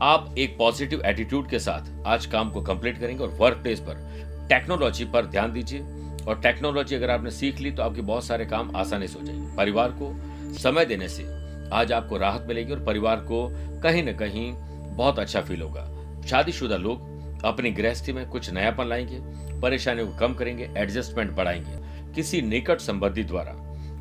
आप 0.02 0.36
एक 0.38 0.58
पॉजिटिव 0.58 1.02
एटीट्यूड 1.06 1.50
के 1.50 1.60
साथ 1.60 2.08
आज 2.08 2.26
काम 2.26 2.50
को 2.52 2.62
कंप्लीट 2.62 3.00
करेंगे 3.00 3.24
और 3.24 3.30
वर्क 3.30 3.58
प्लेस 3.58 3.80
पर 3.80 4.24
टेक्नोलॉजी 4.50 5.06
पर 5.06 5.26
ध्यान 5.26 5.54
दीजिए। 5.54 5.80
और 6.28 6.40
टेक्नोलॉजी 6.40 6.96
अगर 6.96 7.10
आपने 7.10 7.32
सीख 7.32 7.60
ली 7.60 7.72
तो 7.72 7.84
आपके 7.84 8.02
बहुत 8.02 8.24
सारे 8.24 8.46
काम 8.46 8.76
आसानी 8.76 9.08
से 9.08 9.20
हो 9.20 9.26
जाएँगे। 9.26 9.56
परिवार 9.58 9.90
को 9.92 10.14
समय 10.60 10.86
देने 10.86 11.08
से 11.10 11.24
आज 11.74 11.92
आपको 11.92 12.18
राहत 12.18 12.46
मिलेगी 12.48 12.74
और 12.74 12.84
परिवार 12.84 13.20
को 13.22 13.48
कहीं 13.84 14.04
ना 14.04 14.12
कहीं 14.12 14.52
बहुत 14.98 15.20
अच्छा 15.20 15.42
फील 15.42 15.62
होगा। 15.62 15.88
शादीशुदा 16.28 16.78
लोग 16.78 17.12
अपनी 17.46 17.72
गृहस्थी 17.72 18.14
में 18.14 18.28
कुछ 18.30 18.50
नयापन 18.52 18.88
लाएँगे, 18.88 19.20
परेशानियों 19.62 20.08
को 20.08 20.18
कम 20.18 20.34
करेंगे 20.34 20.70
एडजस्टमेंट 20.78 21.32
बढ़ाएँगे। 21.32 22.14
किसी 22.14 22.42
निकट 22.42 22.80
संबंधी 22.80 23.24
द्वारा 23.24 23.54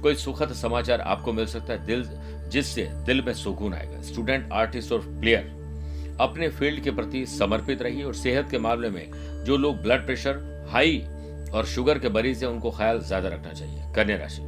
कोई 0.03 0.15
सुखद 0.15 0.53
समाचार 0.53 1.01
आपको 1.01 1.33
मिल 1.33 1.47
सकता 1.47 1.73
है, 1.73 1.87
दिल, 1.87 2.05
जिससे 2.51 2.83
दिल 3.07 3.23
में 3.23 3.33
सुकून 3.35 3.75
आएगा। 3.75 4.01
स्टूडेंट 4.03 4.53
आर्टिस्ट 4.53 4.93
और 4.93 5.01
प्लेयर 5.21 6.17
अपने 6.21 6.49
फ़ील्ड 6.49 6.83
के 6.85 6.91
प्रति 6.91 7.25
समर्पित 7.27 7.83
रहिए 7.83 8.05
और 8.05 8.15
सेहत 8.15 8.51
के 8.51 8.59
मामले 8.59 8.91
में 8.91 9.11
जो 9.45 9.57
लोग 9.57 9.83
ब्लड 9.83 10.05
प्रेशर 10.07 10.67
हाई 10.71 11.05
और 11.55 11.67
शुगर 11.67 11.99
के 11.99 12.09
मरीज़ 12.09 12.45
हैं 12.45 12.53
उनको 12.53 12.71
ख्याल 12.71 13.01
ज़्यादा 13.01 13.29
रखना 13.29 13.53
चाहिए, 13.53 13.83
कन्या 13.95 14.17
राशि। 14.17 14.43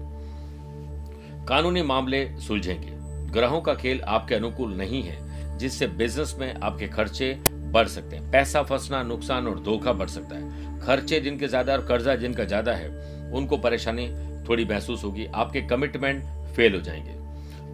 कानूनी 1.49 1.83
मामले 1.83 2.29
सुलझेंगे। 2.41 2.93
ग्रहों 3.33 3.61
का 3.61 3.75
खेल 3.75 4.01
आपके 4.01 4.35
अनुकूल 4.35 4.75
नहीं 4.75 5.03
है, 5.03 5.17
जिससे 5.59 5.87
बिज़नेस 5.87 6.37
में 6.39 6.55
आपके 6.55 6.87
खर्चे 6.87 7.39
बढ़ 7.51 7.89
सकते 7.89 8.17
हैं। 8.17 8.31
पैसा 8.31 8.63
फंसना, 8.63 9.03
नुकसान 9.03 9.47
और 9.47 9.61
धोखा 9.61 9.93
बढ़ 9.93 10.09
सकता 10.09 10.37
है। 10.37 10.81
खर्चे 10.81 11.21
जिनके 11.21 11.49
ज़्यादा 11.49 11.73
और 11.73 11.87
कर्जा 11.87 12.15
जिनका 12.15 12.45
ज़्यादा 12.45 12.73
है, 12.73 12.89
उनको 13.31 13.57
परेशानी 13.57 14.09
थोड़ी 14.49 14.65
महसूस 14.65 15.05
होगी, 15.05 15.27
आपके 15.27 15.61
कमिटमेंट 15.61 16.25
फेल 16.57 16.75
हो 16.75 16.81
जाएँगे। 16.81 17.15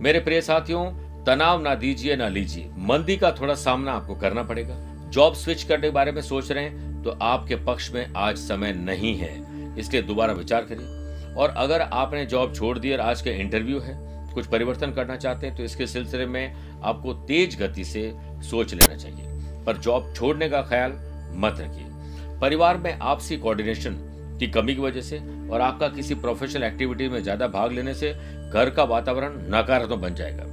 मेरे 0.00 0.20
प्रिय 0.20 0.40
साथियों, 0.40 0.84
तनाव 1.25 1.62
ना 1.62 1.75
दीजिए, 1.75 2.16
ना 2.16 2.28
लीजिए। 2.28 2.70
मंदी 2.78 3.16
का 3.16 3.32
थोड़ा 3.32 3.54
सामना 3.54 3.92
आपको 3.92 4.14
करना 4.14 4.42
पड़ेगा। 4.42 4.76
जॉब 5.10 5.34
स्विच 5.34 5.62
करने 5.62 5.82
के 5.82 5.90
बारे 5.90 6.12
में 6.12 6.22
सोच 6.22 6.50
रहे 6.52 6.64
हैं 6.64 6.89
तो 7.04 7.19
आपके 7.23 7.57
पक्ष 7.57 7.90
में 7.92 8.07
आज 8.16 8.37
समय 8.38 8.73
नहीं 8.75 9.14
है। 9.19 9.33
इसलिए 9.78 10.02
दोबारा 10.02 10.33
विचार 10.33 10.64
करिए। 10.64 11.35
और 11.35 11.49
अगर 11.49 11.80
आपने 11.83 12.25
जॉब 12.26 12.54
छोड़ 12.54 12.78
दी 12.78 12.92
और 12.92 13.00
आज 13.00 13.23
का 13.23 13.30
इंटरव्यू 13.33 13.78
है, 13.80 13.95
कुछ 14.35 14.47
परिवर्तन 14.47 14.90
करना 14.92 15.16
चाहते 15.16 15.47
हैं 15.47 15.57
तो 15.57 15.62
इसके 15.62 15.87
सिलसिले 15.87 16.26
में 16.26 16.80
आपको 16.83 17.12
तेज 17.26 17.59
गति 17.61 17.85
से 17.85 18.12
सोच 18.42 18.75
लेना 18.75 18.97
चाहिए। 18.97 19.64
पर 19.64 19.76
जॉब 19.78 20.12
छोड़ने 20.16 20.49
का 20.49 20.62
ख्याल 20.62 20.92
मत 21.37 21.61
रखिए। 21.61 22.38
परिवार 22.40 22.76
में 22.76 22.92
आपसी 22.92 23.37
कोऑर्डिनेशन 23.37 23.97
की 24.40 24.47
कमी 24.49 24.75
की 24.75 24.80
वजह 24.80 25.00
से 25.00 25.19
और 25.50 25.61
आपका 25.61 25.88
किसी 25.88 26.14
प्रोफेशनल 26.16 26.62
एक्टिविटी 26.62 27.09
में 27.09 27.23
ज़्यादा 27.23 27.47
भाग 27.49 27.73
लेने 27.73 27.95
से 27.95 28.12
घर 28.50 28.71
का 28.71 28.85
वातावरण 28.85 29.33
नकारात्मक 29.49 29.99
बन 29.99 30.14
जाएगा, 30.14 30.45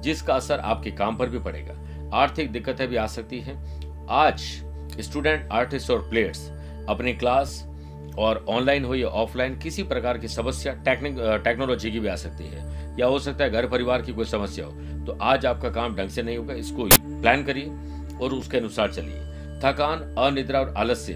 जिसका 0.00 0.34
असर 0.34 0.58
आपके 0.60 0.90
काम 0.92 1.16
पर 1.16 1.28
भी 1.28 1.38
पड़ेगा। 1.38 1.74
आर्थिक 2.16 2.50
दिक्कतें 2.52 2.86
भी 2.88 2.96
आ 2.96 3.06
सकती 3.08 3.40
हैं। 3.40 3.56
आज 4.10 4.42
स्टूडेंट, 5.00 5.48
आर्टिस्ट 5.52 5.90
और 5.90 6.08
प्लेयर्स, 6.10 6.48
अपनी 6.88 7.12
क्लास 7.14 7.62
और 8.18 8.44
ऑनलाइन 8.48 8.84
हो 8.84 8.94
या 8.94 9.08
ऑफलाइन, 9.08 9.58
किसी 9.58 9.82
प्रकार 9.84 10.18
की 10.18 10.28
समस्या 10.28 10.72
टेक्नोलॉजी 10.84 11.90
की 11.90 12.00
भी 12.00 12.08
आ 12.08 12.16
सकती 12.16 12.44
है। 12.44 12.96
या 12.98 13.06
हो 13.06 13.18
सकता 13.18 13.44
है 13.44 13.50
घर 13.50 13.66
परिवार 13.68 14.02
की 14.02 14.12
कोई 14.12 14.24
समस्या 14.26 14.66
हो 14.66 14.72
तो 15.06 15.16
आज 15.22 15.46
आपका 15.46 15.70
काम 15.70 15.94
ढंग 15.96 16.08
से 16.08 16.22
नहीं 16.22 16.36
होगा, 16.38 16.54
इसको 16.54 16.84
प्लान 17.20 17.44
करिए 17.44 17.66
और 18.18 18.32
उसके 18.32 18.58
अनुसार 18.58 18.92
चलिए। 18.92 19.20
थकान, 19.62 20.14
अनिद्रा 20.18 20.60
और 20.60 20.74
आलस्य 20.76 21.14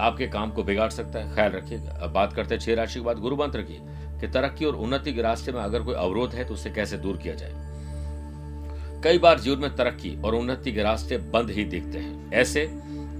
आपके 0.00 0.26
काम 0.28 0.50
को 0.50 0.62
बिगाड़ 0.62 0.90
सकता 0.90 1.18
है। 1.18 1.34
ख्याल 1.34 1.50
रखिएगा 1.52 2.06
बात 2.14 2.32
करते 2.32 2.54
हैं 2.54 2.60
छह 2.62 2.74
राशि 2.74 2.98
के 3.00 3.04
बाद 3.04 3.18
गुरु 3.18 3.36
मंत्र 3.36 3.62
की, 3.62 3.78
कि 4.20 4.28
तरक्की 4.28 4.64
और 4.64 4.76
उन्नति 4.76 5.12
के 5.12 5.22
रास्ते 5.22 5.52
में 5.52 5.60
अगर 5.60 5.82
कोई 5.82 5.94
अवरोध 5.96 6.34
है 6.34 6.44
तो 6.44 6.54
उसे 6.54 6.70
कैसे 6.70 6.96
दूर 6.98 7.16
किया 7.16 7.34
जाए? 7.34 7.52
कई 9.04 9.18
बार 9.18 9.40
जीवन 9.40 9.58
में 9.58 9.74
तरक्की 9.76 10.16
और 10.22 10.34
उन्नति 10.34 10.72
के 10.72 10.82
रास्ते 10.82 11.16
बंद 11.30 11.50
ही 11.50 11.64
दिखते 11.66 11.98
हैं। 11.98 12.32
ऐसे 12.32 12.66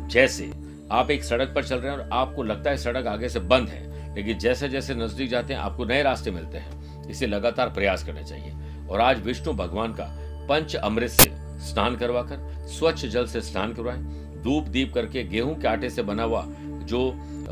जैसे 0.08 0.52
आप 0.90 1.10
एक 1.10 1.24
सड़क 1.24 1.52
पर 1.54 1.64
चल 1.64 1.76
रहे 1.76 1.92
हैं 1.92 1.98
और 1.98 2.10
आपको 2.12 2.42
लगता 2.42 2.70
है 2.70 2.76
सड़क 2.76 3.06
आगे 3.06 3.28
से 3.28 3.40
बंद 3.40 3.68
है, 3.68 4.14
लेकिन 4.14 4.38
जैसे 4.38 4.68
जैसे 4.68 4.94
नज़दीक 4.94 5.30
जाते 5.30 5.54
हैं, 5.54 5.60
आपको 5.60 5.84
नए 5.84 6.02
रास्ते 6.02 6.30
मिलते 6.30 6.58
हैं। 6.58 6.84
इसे 7.08 7.26
लगातार 7.26 7.68
प्रयास 7.68 8.04
करने 8.04 8.24
चाहिए। 8.24 8.54
और 8.90 9.00
आज 9.00 9.20
विष्णु 9.20 9.52
भगवान 9.52 9.92
का 9.92 10.04
पंच 10.48 10.76
अमृत 10.76 11.10
से 11.10 11.30
स्नान 11.60 11.96
करवाकर 11.96 12.66
स्वच्छ 12.68 13.06
जल 13.06 13.26
से 13.26 13.40
स्नान 13.40 13.72
करवाएँ। 13.72 14.02
धूप 14.42 14.64
दीप 14.64 14.94
करके 14.94 15.24
गेहूँ 15.24 15.60
के 15.60 15.68
आटे 15.68 15.90
से 15.90 16.02
बना 16.02 16.22
हुआ 16.22 16.44
जो 16.84 17.10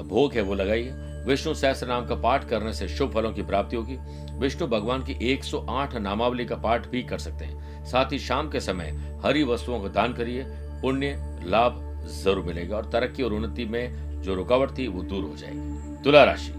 भोग 0.09 0.33
है, 0.35 0.43
वो 0.43 0.55
लगाइए। 0.55 0.91
विष्णु 1.27 1.55
सहस्त्र 1.55 1.87
नाम 1.87 2.07
का 2.07 2.15
पाठ 2.15 2.49
करने 2.49 2.73
से 2.73 2.89
शुभ 2.89 3.15
फलों 3.15 3.33
की 3.33 3.43
प्राप्ति 3.43 3.77
होगी। 3.77 3.97
विष्णु 4.39 4.69
भगवान 4.69 5.05
की 5.05 5.13
108 5.13 5.95
नामावली 5.95 6.45
का 6.45 6.57
पाठ 6.57 6.89
भी 6.89 7.03
कर 7.03 7.19
सकते 7.19 7.45
हैं। 7.45 7.85
साथ 7.85 8.13
ही 8.13 8.19
शाम 8.19 8.51
के 8.51 8.61
समय 8.61 9.19
हरी 9.25 9.45
वस्तुओं 9.45 9.81
का 9.81 9.89
दान 9.89 10.13
करिए। 10.13 10.45
पुण्य, 10.49 11.41
लाभ 11.45 11.92
ज़रूर 12.15 12.45
मिलेगा 12.45 12.77
और 12.77 12.91
तरक्की 12.93 13.23
और 13.23 13.33
उन्नति 13.33 13.65
में 13.65 14.23
जो 14.23 14.35
रुकावट 14.35 14.77
थी 14.79 14.87
वो 14.89 15.03
दूर 15.03 15.25
हो 15.25 15.37
जाएगी। 15.37 16.03
तुला 16.05 16.25
राशि, 16.25 16.53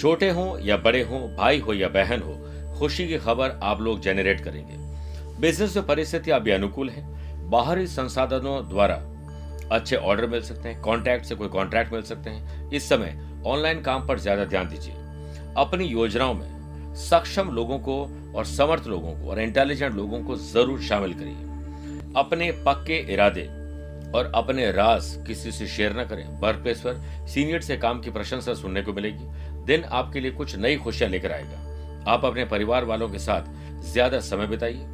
छोटे 0.00 0.30
हो 0.30 0.58
या 0.60 0.76
बड़े 0.76 1.02
हो, 1.02 1.18
भाई 1.38 1.58
हो 1.58 1.74
या 1.74 1.88
बहन 1.90 2.22
हो, 2.22 2.36
खुशी 2.78 3.06
की 3.08 3.18
खबर 3.18 3.58
आप 3.62 3.80
लोग 3.80 4.00
जेनरेट 4.00 4.40
करेंगे। 4.40 4.78
बिज़नेस 5.40 5.76
में 5.76 5.86
परिस्थिति 5.86 6.30
अभी 6.30 6.50
अनुकूल 6.50 6.90
है। 6.90 7.04
बाहरी 7.50 7.86
संसाधनों 7.86 8.68
द्वारा 8.68 8.94
अच्छे 9.72 9.96
ऑर्डर 9.96 10.26
मिल 10.26 10.42
सकते 10.42 10.68
हैं 10.68 10.80
कॉन्ट्रैक्ट 10.82 11.24
से 11.24 11.34
कोई 11.34 11.48
कॉन्ट्रैक्ट 11.48 11.92
मिल 11.92 12.02
सकते 12.02 12.30
हैं। 12.30 12.70
इस 12.70 12.88
समय 12.88 13.18
ऑनलाइन 13.46 13.82
काम 13.82 14.06
पर 14.06 14.18
ज़्यादा 14.18 14.44
ध्यान 14.44 14.68
दीजिए। 14.68 14.94
अपनी 15.56 15.84
योजनाओं 15.84 16.34
में 16.34 16.94
सक्षम 17.00 17.48
लोगों 17.48 17.78
को 17.78 18.00
और 18.34 18.44
समर्थ 18.44 18.86
लोगों 18.86 19.12
को 19.12 19.30
और 19.30 19.40
इंटेलिजेंट 19.40 19.94
लोगों 19.94 20.22
को 20.24 20.36
ज़रूर 20.36 20.80
शामिल 20.82 21.14
करिए। 21.14 22.12
अपने 22.16 22.50
पक्के 22.66 22.96
इरादे 23.12 23.48
और 24.14 24.30
अपने 24.34 24.70
राज 24.72 25.14
किसी 25.26 25.52
से 25.52 25.66
शेयर 25.68 25.98
न 25.98 26.04
करें। 26.04 26.24
वर्क 26.40 26.62
प्लेस 26.62 26.80
पर 26.80 27.00
सीनियर 27.28 27.60
से 27.60 27.76
काम 27.76 28.00
की 28.00 28.10
प्रशंसा 28.10 28.54
सुनने 28.54 28.82
को 28.82 28.92
मिलेगी। 28.92 29.64
दिन 29.66 29.84
आपके 29.84 30.20
लिए 30.20 30.30
कुछ 30.30 30.56
नई 30.56 30.76
खुशियाँ 30.76 31.10
लेकर 31.10 31.32
आएगा। 31.32 32.10
आप 32.10 32.24
अपने 32.24 32.44
परिवार 32.46 32.84
वालों 32.84 33.08
के 33.08 33.18
साथ 33.18 33.82
ज़्यादा 33.82 34.20
समय 34.20 34.46
बिताइए 34.46 34.86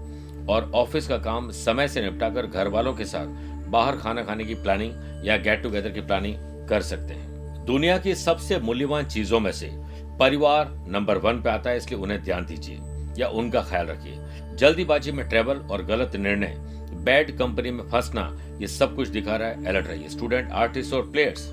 और 0.48 0.70
ऑफ़िस 0.74 1.08
का 1.08 1.18
काम 1.18 1.50
समय 1.50 1.88
से 1.88 2.02
निपटाकर 2.02 2.46
घर 2.46 2.68
वालों 2.68 2.94
के 2.94 3.04
साथ 3.04 3.26
बाहर 3.70 3.96
खाना 3.96 4.22
खाने 4.22 4.44
की 4.44 4.54
प्लानिंग 4.56 5.26
या 5.26 5.36
गेट 5.36 5.62
टुगेदर 5.62 5.90
की 5.90 6.00
प्लानिंग 6.00 6.68
कर 6.68 6.82
सकते 6.82 7.14
हैं। 7.14 7.64
दुनिया 7.64 7.96
की 7.98 8.14
सबसे 8.14 8.58
मूल्यवान 8.58 9.06
चीज़ों 9.06 9.40
में 9.40 9.50
से 9.52 9.70
परिवार 10.18 10.68
नंबर 10.88 11.18
वन 11.18 11.40
पे 11.42 11.50
आता 11.50 11.70
है, 11.70 11.76
इसलिए 11.76 12.00
उन्हें 12.00 12.22
ध्यान 12.22 12.46
दीजिए 12.46 12.78
या 13.18 13.28
उनका 13.30 13.62
ख्याल 13.62 13.86
रखिए। 13.86 14.56
जल्दीबाजी 14.56 15.12
में 15.12 15.28
ट्रेवल 15.28 15.56
और 15.70 15.84
गलत 15.84 16.16
निर्णय 16.16 16.54
बैड 17.06 17.36
कंपनी 17.38 17.70
में 17.70 17.84
फंसना, 17.84 18.30
ये 18.60 18.66
सब 18.68 18.94
कुछ 18.96 19.08
दिखा 19.08 19.36
रहा 19.36 19.48
है, 19.48 19.66
अलर्ट 19.66 19.86
रहिए। 19.86 20.08
स्टूडेंट 20.08 20.50
आर्टिस्ट 20.54 20.94
और 20.94 21.10
प्लेयर्स 21.10 21.46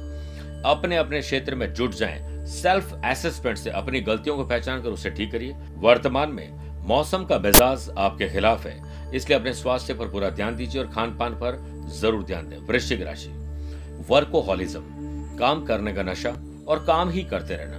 अपने 0.65 0.97
अपने 0.97 1.21
क्षेत्र 1.21 1.55
में 1.55 1.73
जुट 1.73 1.93
जाएँ। 1.93 2.45
सेल्फ 2.47 2.93
एसेसमेंट 3.05 3.57
से 3.57 3.69
अपनी 3.71 3.99
गलतियों 4.01 4.35
को 4.37 4.43
पहचान 4.45 4.81
कर 4.83 4.89
उसे 4.89 5.09
ठीक 5.11 5.31
करिए। 5.31 5.55
वर्तमान 5.77 6.31
में 6.31 6.61
मौसम 6.87 7.23
का 7.25 7.37
मिजाज 7.39 7.89
आपके 7.97 8.29
खिलाफ 8.29 8.65
है, 8.65 8.75
इसलिए 9.13 9.37
अपने 9.37 9.53
स्वास्थ्य 9.53 9.93
पर 9.93 10.07
पूरा 10.07 10.29
ध्यान 10.31 10.55
दीजिए 10.55 10.81
और 10.81 10.87
खान 10.87 11.15
पान 11.17 11.33
पर 11.35 11.57
ज़रूर 11.91 12.23
ध्यान 12.23 12.49
दें। 12.49 12.57
वृश्चिक 12.67 13.01
राशि 13.01 13.29
वर्कोहॉलिज्म 14.09 15.37
काम 15.37 15.63
करने 15.65 15.93
का 15.93 16.03
नशा 16.03 16.29
और 16.67 16.83
काम 16.87 17.09
ही 17.09 17.23
करते 17.25 17.55
रहना, 17.55 17.77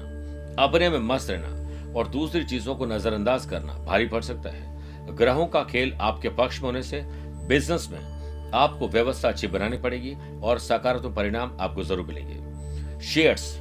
अपने 0.62 0.88
में 0.88 0.98
मस्त 1.00 1.30
रहना 1.30 1.92
और 1.92 2.08
दूसरी 2.08 2.44
चीज़ों 2.44 2.74
को 2.74 2.86
नजरअंदाज 2.86 3.46
करना 3.46 3.74
भारी 3.84 4.06
पड़ 4.06 4.22
सकता 4.22 4.50
है। 4.50 5.16
ग्रहों 5.16 5.46
का 5.46 5.62
खेल 5.64 5.92
आपके 6.02 6.28
पक्ष 6.32 6.60
में 6.60 6.66
होने 6.66 6.82
से 6.82 7.02
बिज़नेस 7.48 7.88
में 7.92 8.50
आपको 8.54 8.88
व्यवस्था 8.88 9.28
अच्छी 9.28 9.46
बनानी 9.46 9.76
पड़ेगी 9.78 10.14
और 10.42 10.58
सकारात्मक 10.58 11.14
परिणाम 11.16 11.56
आपको 11.60 11.82
ज़रूर 11.84 12.06
मिलेंगे। 12.06 13.00
शेयर्स 13.04 13.56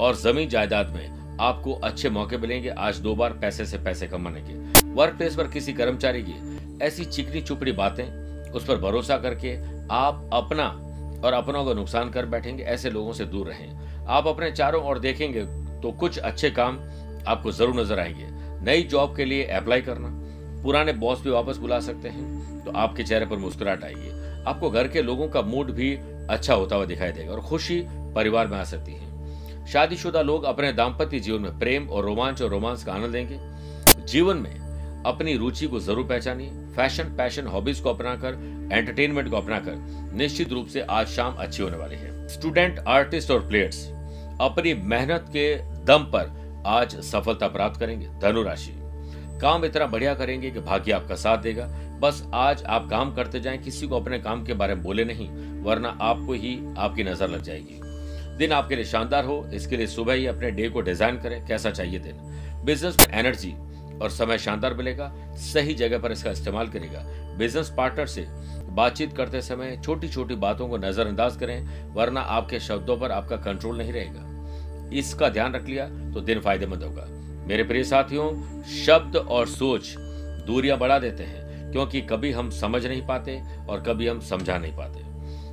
और 0.00 0.16
ज़मीन 0.16 0.48
जायदाद 0.48 0.88
में 0.88 1.38
आपको 1.40 1.72
अच्छे 1.74 2.10
मौके 2.10 2.36
मिलेंगे। 2.36 2.68
आज 2.68 2.98
दो 2.98 3.14
बार 3.14 3.32
पैसे 3.32 3.66
से 3.66 3.78
पैसे 3.78 4.06
कमाने 4.06 4.40
के। 4.40 4.90
वर्क 4.92 5.14
प्लेस 5.14 5.36
पर 5.36 5.48
किसी 5.48 5.72
कर्मचारी 5.72 6.22
की 6.22 6.78
ऐसी 6.84 7.04
चिकनी 7.04 7.40
चुपड़ी 7.40 7.72
बातें, 7.72 8.04
उस 8.50 8.66
पर 8.66 8.76
भरोसा 8.76 9.16
करके 9.18 9.56
आप 9.94 10.28
अपना 10.32 10.68
और 11.24 11.32
अपनों 11.32 11.64
का 11.64 11.72
नुकसान 11.72 12.10
कर 12.10 12.26
बैठेंगे। 12.26 12.62
ऐसे 12.64 12.90
लोगों 12.90 13.12
से 13.12 13.24
दूर 13.24 13.46
रहें। 13.46 14.06
आप 14.06 14.26
अपने 14.26 14.50
चारों 14.52 14.84
ओर 14.84 14.98
देखेंगे 14.98 15.44
तो 15.82 15.92
कुछ 15.92 16.18
अच्छे 16.20 16.50
काम 16.50 16.78
आपको 17.28 17.52
ज़रूर 17.52 17.80
नज़र 17.80 18.00
आएँगे। 18.00 18.26
नई 18.64 18.82
जॉब 18.82 19.16
के 19.16 19.24
लिए 19.24 19.44
अप्लाई 19.46 19.80
करना 19.80 20.08
पुराने 20.62 20.92
बॉस 20.92 21.20
भी 21.20 21.30
वापस 21.30 21.56
बुला 21.56 21.80
सकते 21.80 22.08
हैं। 22.08 22.64
तो 22.64 22.70
आपके 22.70 23.02
चेहरे 23.02 23.26
पर 23.26 23.36
मुस्कुराहट 23.36 23.84
आएगी। 23.84 24.10
आपको 24.42 24.70
घर 24.70 24.88
के 24.88 25.02
लोगों 25.02 25.28
का 25.28 25.42
मूड 25.42 25.70
भी 25.70 25.94
अच्छा 26.30 26.54
होता 26.54 26.76
हुआ 26.76 26.84
दिखाई 26.84 27.12
देगा 27.12 27.32
और 27.32 27.40
खुशी 27.40 27.80
परिवार 28.14 28.46
में 28.46 28.58
आ 28.58 28.64
सकती 28.64 28.92
है। 28.92 29.66
शादीशुदा 29.66 30.22
लोग 30.22 30.44
अपने 30.44 30.72
दाम्पत्य 30.72 31.20
जीवन 31.20 31.40
में 31.40 31.58
प्रेम 31.58 31.88
और 31.88 32.04
रोमांच 32.04 32.42
और 32.42 32.50
रोमांस 32.50 32.84
का 32.84 32.92
आनंद 32.92 33.12
लेंगे। 33.12 33.38
जीवन 34.06 34.36
में 34.36 35.02
अपनी 35.06 35.36
रुचि 35.36 35.66
को 35.66 35.80
ज़रूर 35.80 36.06
पहचानिए। 36.06 36.50
फ़ैशन, 36.76 37.04
पैशन, 37.16 37.46
हॉबीज 37.46 37.80
को 37.80 37.90
अपनाकर, 37.90 38.34
एंटरटेनमेंट 38.72 39.30
को 39.30 39.36
अपनाकर 39.36 40.12
निश्चित 40.14 40.52
रूप 40.52 40.66
से 40.66 40.80
आज 40.80 41.06
शाम 41.06 41.34
अच्छी 41.34 41.62
होने 41.62 41.76
वाली 41.76 41.96
है। 41.96 42.28
स्टूडेंट, 42.28 42.78
आर्टिस्ट 42.78 43.30
और 43.30 43.46
प्लेयर्स, 43.48 43.86
अपनी 44.40 44.74
मेहनत 44.74 45.26
के 45.28 45.54
दम 45.84 46.04
पर 46.14 46.62
आज 46.66 46.96
सफलता 47.02 47.48
प्राप्त 47.48 47.80
करेंगे। 47.80 48.08
धनु 48.22 48.42
राशि 48.42 48.72
काम 49.42 49.64
इतना 49.64 49.86
बढ़िया 49.86 50.14
करेंगे 50.14 50.50
कि 50.50 50.60
भाग्य 50.60 50.92
आपका 50.92 51.14
साथ 51.16 51.38
देगा। 51.38 51.66
बस 52.00 52.22
आज 52.34 52.62
आप 52.64 52.88
काम 52.90 53.14
करते 53.14 53.40
जाएँ, 53.40 53.58
किसी 53.58 53.86
को 53.86 54.00
अपने 54.00 54.18
काम 54.18 54.44
के 54.44 54.54
बारे 54.54 54.74
में 54.74 54.82
बोले 54.82 55.04
नहीं, 55.04 55.28
वरना 55.62 55.96
आपको 56.02 56.32
ही 56.32 56.58
आपकी 56.78 57.04
नज़र 57.04 57.28
लग 57.28 57.42
जाएगी। 57.42 57.80
दिन 58.38 58.52
आपके 58.52 58.76
लिए 58.76 58.84
शानदार 58.84 59.24
हो, 59.24 59.44
इसके 59.54 59.76
लिए 59.76 59.86
सुबह 59.86 60.12
ही 60.12 60.26
अपने 60.26 60.50
डे 60.50 60.68
को 60.68 60.80
डिज़ाइन 60.80 61.18
करें, 61.18 61.46
कैसा 61.46 61.70
चाहिए 61.70 61.98
दिन। 61.98 62.16
बिज़नेस 62.64 62.96
में 63.00 63.18
एनर्जी 63.18 63.52
और 63.98 64.10
समय 64.10 64.38
शानदार 64.38 64.74
मिलेगा, 64.74 65.12
सही 65.36 65.74
जगह 65.74 65.98
पर 65.98 66.12
इसका 66.12 66.30
इस्तेमाल 66.30 66.68
करेगा 66.68 67.04
बिज़नेस 67.38 67.72
पार्टनर 67.76 68.06
से 68.06 68.26
बातचीत 68.70 69.16
करते 69.16 69.40
समय 69.42 69.80
छोटी 69.84 70.08
छोटी 70.08 70.34
बातों 70.36 70.68
को 70.68 70.76
नजरअंदाज 70.78 71.36
करें, 71.36 71.92
वरना 71.94 72.20
आपके 72.20 72.60
शब्दों 72.60 72.96
पर 72.96 73.12
आपका 73.12 73.36
कंट्रोल 73.42 73.78
नहीं 73.78 73.92
रहेगा। 73.92 74.90
इसका 74.98 75.28
ध्यान 75.28 75.54
रख 75.54 75.66
लिया 75.66 75.86
तो 76.12 76.20
दिन 76.20 76.40
फ़ायदेमंद 76.40 76.82
होगा। 76.82 77.06
मेरे 77.46 77.64
प्रिय 77.64 77.84
साथियों, 77.84 78.62
शब्द 78.62 79.16
और 79.16 79.46
सोच 79.46 79.94
दूरियाँ 80.46 80.78
बढ़ा 80.78 80.98
देते 80.98 81.22
हैं, 81.22 81.72
क्योंकि 81.72 82.00
कभी 82.00 82.32
हम 82.32 82.50
समझ 82.50 82.86
नहीं 82.86 83.06
पाते 83.06 83.42
और 83.68 83.80
कभी 83.80 84.06
हम 84.06 84.20
समझा 84.20 84.58
नहीं 84.58 84.76
पाते। 84.76 85.00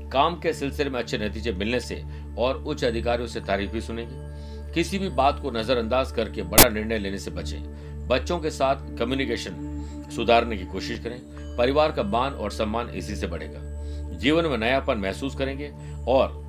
काम 0.09 0.39
के 0.39 0.53
सिलसिले 0.53 0.89
में 0.89 0.99
अच्छे 0.99 1.17
नतीजे 1.17 1.51
मिलने 1.51 1.79
से 1.79 2.03
और 2.37 2.55
उच्च 2.55 2.83
अधिकारियों 2.85 3.27
से 3.27 3.39
तारीफ़ 3.39 3.71
भी 3.71 3.81
सुनेंगे। 3.81 4.29
किसी 4.73 4.99
भी 4.99 5.09
बात 5.09 5.39
को 5.41 5.51
नजरअंदाज 5.51 6.11
करके 6.11 6.41
बड़ा 6.41 6.69
निर्णय 6.69 6.97
लेने 6.97 7.17
से 7.17 7.31
बचें। 7.31 8.07
बच्चों 8.07 8.39
के 8.39 8.49
साथ 8.49 8.75
कम्युनिकेशन 8.97 9.65
सुधारने 10.15 10.57
की 10.57 10.65
कोशिश 10.65 10.99
करें। 10.99 11.19
परिवार 11.57 11.91
का 11.91 12.03
मान 12.03 12.33
और 12.33 12.51
सम्मान 12.51 12.89
इसी 12.89 13.15
से 13.15 13.27
बढ़ेगा। 13.27 13.59
जीवन 14.17 14.45
में 14.45 14.57
नयापन 14.57 14.97
महसूस 14.97 15.35
करेंगे 15.35 15.71
और 16.07 16.48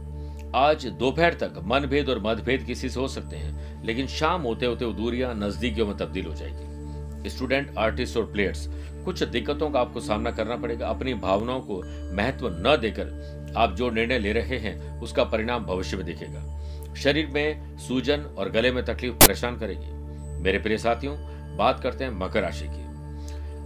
आज 0.55 0.87
दोपहर 0.87 1.35
तक 1.35 1.53
मनभेद 1.65 2.09
और 2.09 2.19
मतभेद 2.19 2.63
किसी 2.63 2.89
से 2.89 3.01
हो 3.01 3.09
सकते 3.09 3.37
हैं, 3.37 3.85
लेकिन 3.85 4.07
शाम 4.07 4.43
होते 4.43 4.67
होते 4.67 4.93
दूरियाँ 4.93 5.35
नजदीकियों 5.35 5.87
में 5.87 5.97
तब्दील 5.97 6.27
हो 6.27 6.35
जाएगी। 6.35 7.29
स्टूडेंट, 7.29 7.79
आर्टिस्ट 7.79 8.17
और 8.17 8.33
प्लेयर्स, 8.33 8.69
कुछ 9.05 9.23
दिक्कतों 9.23 9.71
का 9.71 9.81
आपको 9.81 10.01
सामना 10.01 10.31
करना 10.31 10.57
पड़ेगा। 10.57 10.89
अपनी 10.89 11.15
भावनाओं 11.15 11.61
को 11.61 11.83
महत्व 12.17 12.49
न 12.49 12.79
देकर 12.81 13.53
आप 13.57 13.75
जो 13.75 13.91
निर्णय 13.91 14.19
ले 14.19 14.33
रहे 14.33 14.59
हैं, 14.59 15.01
उसका 15.01 15.25
परिणाम 15.25 15.65
भविष्य 15.65 15.97
में 15.97 16.07
दिखेगा। 16.07 16.95
शरीर 16.95 17.27
में 17.27 17.79
सूजन 17.79 18.21
और 18.21 18.51
गले 18.51 18.73
में 18.73 18.85
तकलीफ़ 18.85 19.15
परेशान 19.15 19.59
करेगी। 19.59 19.93
मेरे 20.43 20.59
प्रिय 20.59 20.79
साथियों, 20.79 21.17
बात 21.57 21.81
करते 21.81 22.05
हैं 22.05 22.11
मकर 22.11 22.43
राशि 22.43 22.67
की। 22.71 22.85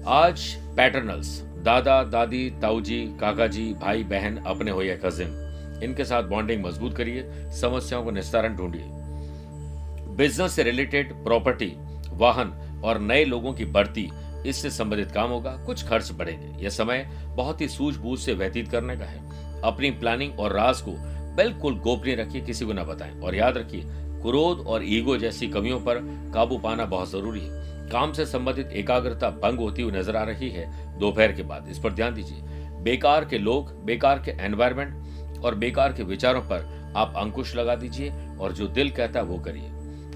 आज 0.07 0.55
पैटर्नल्स 0.77 1.41
दादा, 1.43 2.03
दादी, 2.03 2.51
ताऊजी 2.63 3.17
काका 3.21 3.47
जी 3.47 3.73
भाई, 3.73 4.05
बहन, 4.05 4.37
अपने 4.37 4.71
हो 4.71 4.83
या 4.83 4.97
कजिन 4.97 5.44
इनके 5.83 6.05
साथ 6.05 6.23
बॉन्डिंग 6.23 6.65
मज़बूत 6.65 6.97
करिए, 6.97 7.23
समस्याओं 7.51 8.05
को 8.05 8.11
निस्तारण 8.11 8.57
ढूंढिए। 8.57 8.85
बिज़नेस 10.17 10.53
से 10.53 10.63
रिलेटेड 10.63 11.13
प्रॉपर्टी 11.13 11.73
वाहन 12.13 12.53
और 12.85 12.99
नए 12.99 13.25
लोगों 13.25 13.53
की 13.53 13.65
बढ़ती, 13.65 14.11
इससे 14.47 14.71
संबंधित 14.71 15.11
काम 15.11 15.31
होगा, 15.31 15.51
कुछ 15.67 15.87
खर्च 15.89 16.13
बढ़ेंगे। 16.13 16.63
यह 16.63 16.71
समय 16.71 17.09
बहुत 17.37 17.61
ही 17.61 17.69
सूझबूझ 17.69 18.19
से 18.19 18.35
व्यतीत 18.35 18.69
करने 18.69 18.97
का 18.97 19.05
है। 19.05 19.61
अपनी 19.63 19.91
प्लानिंग 19.91 20.41
और 20.41 20.53
राज 20.53 20.81
को 20.81 20.93
बिल्कुल 21.37 21.79
गोपनीय 21.79 22.15
रखिए, 22.15 22.41
किसी 22.41 22.65
को 22.65 22.73
न 22.73 22.83
बताएँ। 22.83 23.21
और 23.21 23.35
याद 23.35 23.59
रखिए, 23.59 23.83
क्रोध 24.23 24.67
और 24.67 24.85
ईगो 24.85 25.17
जैसी 25.17 25.49
कमियों 25.49 25.81
पर 25.81 25.99
काबू 26.35 26.59
पाना 26.59 26.85
बहुत 26.85 27.11
ज़रूरी 27.11 27.41
है। 27.41 27.63
काम 27.91 28.13
से 28.13 28.27
संबंधित 28.27 28.71
एकाग्रता 28.73 29.31
भंग 29.31 29.59
होती 29.59 29.83
हुई 29.83 29.93
नज़र 29.93 30.17
आ 30.17 30.23
रही 30.23 30.51
है। 30.51 30.99
दोपहर 30.99 31.33
के 31.33 31.43
बाद 31.43 31.69
इस 31.69 31.79
पर 31.79 31.93
ध्यान 31.93 32.15
दीजिए। 32.15 32.39
बेकार 32.83 33.25
के 33.25 33.39
लोग, 33.39 33.85
बेकार 33.85 34.19
के 34.19 34.31
एनवायरमेंट 34.31 35.14
और 35.45 35.55
बेकार 35.55 35.93
के 35.93 36.03
विचारों 36.03 36.41
पर 36.43 36.93
आप 36.97 37.15
अंकुश 37.17 37.55
लगा 37.57 37.75
दीजिए 37.75 38.13
और 38.41 38.53
जो 38.53 38.67
दिल 38.67 38.91
कहता 38.91 39.21
है 39.21 39.27
वो 39.27 39.39
करिए। 39.39 39.71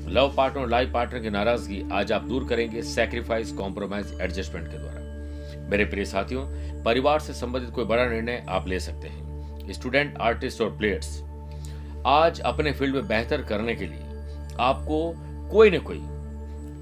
लव 0.08 0.34
पार्टनर 0.36 0.62
और 0.62 0.68
लाइफ 0.68 0.92
पार्टनर 0.92 1.20
की 1.20 1.30
नाराज़गी 1.30 1.82
आज 1.92 2.12
आप 2.12 2.22
दूर 2.22 2.48
करेंगे 2.48 2.82
सेक्रीफाइस 2.82 3.52
कॉम्प्रोमाइज 3.52 4.18
एडजस्टमेंट 4.20 4.68
के 4.68 4.78
द्वारा। 4.78 5.66
मेरे 5.70 5.84
प्रिय 5.84 6.04
साथियों, 6.04 6.44
परिवार 6.84 7.20
से 7.20 7.34
संबंधित 7.34 7.70
कोई 7.70 7.84
बड़ा 7.84 8.06
निर्णय 8.06 8.44
आप 8.48 8.68
ले 8.68 8.80
सकते 8.80 9.08
हैं। 9.08 9.72
स्टूडेंट 9.72 10.16
आर्टिस्ट 10.18 10.60
और 10.60 10.76
प्लेयर्स 10.76 11.22
आज 12.06 12.40
अपने 12.40 12.72
फ़ील्ड 12.72 12.94
में 12.94 13.08
बेहतर 13.08 13.42
करने 13.42 13.74
के 13.74 13.86
लिए 13.86 14.54
आपको 14.60 15.14
कोई 15.50 15.70
न 15.70 15.78
कोई 15.80 16.02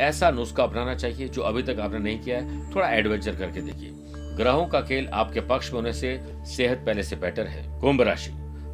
ऐसा 0.05 0.31
नुस्खा 0.31 0.63
अपनाना 0.63 0.95
चाहिए 0.95 1.29
जो 1.29 1.43
अभी 1.43 1.63
तक 1.63 1.81
आपने 1.81 1.99
नहीं 1.99 2.19
किया 2.21 2.39
है। 2.39 2.75
थोड़ा 2.75 2.89
एडवेंचर 2.89 3.37
करके 3.37 3.61
देखिए। 3.61 4.06
ग्रहों 4.37 4.67
का 4.67 4.81
खेल 4.81 5.09
आपके 5.15 5.41
पक्ष 5.41 5.73
में 5.73 5.81
होने 5.81 5.93
से 5.93 6.19
सेहत 6.47 6.83
पहले 6.87 7.03
से 7.03 7.17
बेटर 7.17 7.47
है। 7.47 7.63
कुंभ 7.81 8.03
राशि। 8.03 8.31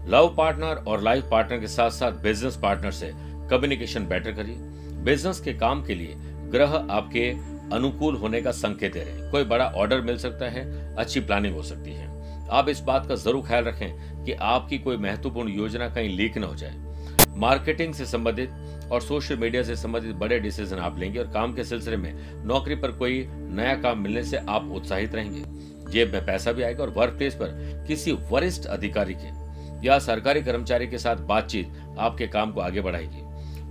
लव 0.09 0.35
पार्टनर 0.39 0.83
और 0.89 1.03
लाइफ 1.03 1.29
पार्टनर 1.31 1.61
के 1.61 1.67
साथ 1.69 1.91
साथ 1.91 2.13
बिज़नेस 2.23 2.57
पार्टनर 2.57 2.91
से 2.93 3.11
कम्युनिकेशन 3.51 4.07
बेटर 4.07 4.33
करिए। 4.33 4.57
बिज़नेस 5.05 5.41
के 5.41 5.53
काम 5.55 5.85
के 5.85 5.95
लिए 5.95 6.15
ग्रह 6.53 6.75
आपके 6.91 7.29
अनुकूल 7.75 8.17
होने 8.17 8.41
का 8.43 8.51
संकेत 8.53 8.93
दे 8.93 9.01
रहे 9.01 9.31
कोई 9.31 9.45
बड़ा 9.45 9.67
ऑर्डर 9.67 10.01
मिल 10.01 10.17
सकता 10.19 10.49
है, 10.51 10.65
अच्छी 10.97 11.21
प्लानिंग 11.21 11.55
हो 11.55 11.63
सकती 11.63 11.93
है। 11.93 12.11
आप 12.51 12.69
इस 12.69 12.81
बात 12.81 13.07
का 13.07 13.15
ज़रूर 13.15 13.47
ख्याल 13.47 13.65
रखें 13.65 14.25
कि 14.25 14.33
आपकी 14.33 14.79
कोई 14.79 14.97
महत्वपूर्ण 14.97 15.51
योजना 15.51 15.89
कहीं 15.89 16.17
लीक 16.17 16.39
न 16.39 16.45
हो 16.45 16.55
जाए। 16.55 17.37
मार्केटिंग 17.39 17.95
से 17.95 18.07
संबंधित 18.07 18.51
और 18.93 19.01
सोशल 19.01 19.37
मीडिया 19.37 19.63
से 19.63 19.77
संबंधित 19.77 20.17
बड़े 20.17 20.39
डिसीज़न 20.41 20.79
आप 20.79 20.99
लेंगे 20.99 21.19
और 21.19 21.31
काम 21.33 21.53
के 21.55 21.65
सिलसिले 21.65 21.97
में 21.97 22.45
नौकरी 22.47 22.75
पर 22.75 22.93
कोई 22.93 23.27
नया 23.29 23.75
काम 23.75 23.99
मिलने 23.99 24.23
से 24.25 24.37
आप 24.37 24.71
उत्साहित 24.73 25.15
रहेंगे। 25.15 25.91
जेब 25.93 26.13
में 26.13 26.25
पैसा 26.27 26.53
भी 26.53 26.63
आएगा 26.63 26.83
और 26.83 26.91
वर्क 26.91 27.15
प्लेस 27.15 27.35
पर 27.35 27.85
किसी 27.89 28.13
वरिष्ठ 28.31 28.67
अधिकारी 28.67 29.15
के 29.15 29.41
या 29.87 29.99
सरकारी 29.99 30.43
कर्मचारी 30.43 30.87
के 30.87 30.99
साथ 30.99 31.17
बातचीत 31.27 31.73
आपके 31.99 32.27
काम 32.27 32.53
को 32.53 32.61
आगे 32.61 32.81
बढ़ाएगी। 32.81 33.23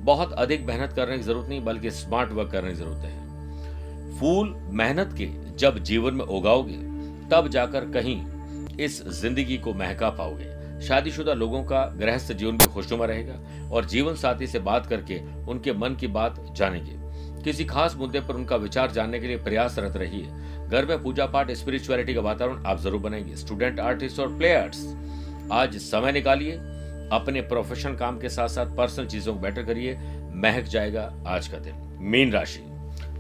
बहुत 0.04 0.34
अधिक 0.34 0.66
मेहनत 0.66 0.94
करने 0.94 1.18
की 1.18 1.24
ज़रूरत 1.24 1.50
नहीं, 1.50 1.64
बल्कि 1.64 1.92
स्मार्ट 1.92 2.32
वर्क 2.32 2.52
करने 2.52 2.70
की 2.70 2.76
ज़रूरत 2.76 3.04
है। 3.06 4.20
फूल 4.20 4.56
मेहनत 4.72 5.16
के 5.18 5.30
जब 5.58 5.78
जीवन 5.80 6.14
में 6.14 6.26
उगाओगे, 6.26 6.78
तब 7.30 7.48
जाकर 7.48 7.86
कहीं 7.92 8.22
इस 8.78 9.02
ज़िंदगी 9.12 9.58
को 9.58 9.74
महका 9.74 10.10
पाओगे। 10.10 10.46
शादीशुदा 10.82 11.34
लोगों 11.34 11.64
का 11.64 11.86
गृहस्थ 11.98 12.32
जीवन 12.34 12.58
भी 12.58 12.66
खुशनुमा 12.66 13.06
रहेगा 13.06 13.70
और 13.70 13.86
जीवन 13.86 14.16
साथी 14.16 14.48
से 14.48 14.60
बात 14.60 14.86
करके 14.86 15.20
उनके 15.46 15.74
मन 15.74 15.96
की 15.96 16.08
बात 16.08 16.46
जानेंगे। 16.56 17.00
किसी 17.44 17.66
खास 17.66 17.96
मुद्दे 17.96 18.20
पर 18.20 18.36
उनका 18.36 18.56
विचार 18.56 18.92
जानने 18.92 19.20
के 19.20 19.28
लिए 19.28 19.38
प्रयासरत 19.38 19.98
रहिए। 19.98 20.26
घर 20.68 20.86
में 20.86 21.04
पूजा 21.04 21.26
पाठ 21.26 21.52
स्पिरिचुअलिटी 21.52 22.14
का 22.14 22.22
वातावरण 22.22 22.66
आप 22.66 22.80
ज़रूर 22.80 23.02
बनाएँगे। 23.02 23.36
स्टूडेंट 23.36 23.80
आर्टिस्ट 23.80 24.20
और 24.20 24.38
प्लेयर्स 24.38 24.86
आज 25.52 25.78
समय 25.78 26.12
निकालिए। 26.12 26.52
अपने 27.12 27.42
प्रोफेशनल 27.42 27.96
काम 27.96 28.20
के 28.20 28.30
साथ 28.30 28.48
साथ 28.48 28.66
पर्सनल 28.66 29.06
चीज़ों 29.06 29.34
को 29.34 29.40
बेटर 29.40 29.64
करिए। 29.64 29.98
महक 30.36 30.64
जाएगा 30.64 31.14
आज 31.28 31.48
का 31.48 31.58
दिन। 31.58 31.98
मीन 32.02 32.32
राशि। 32.32 32.64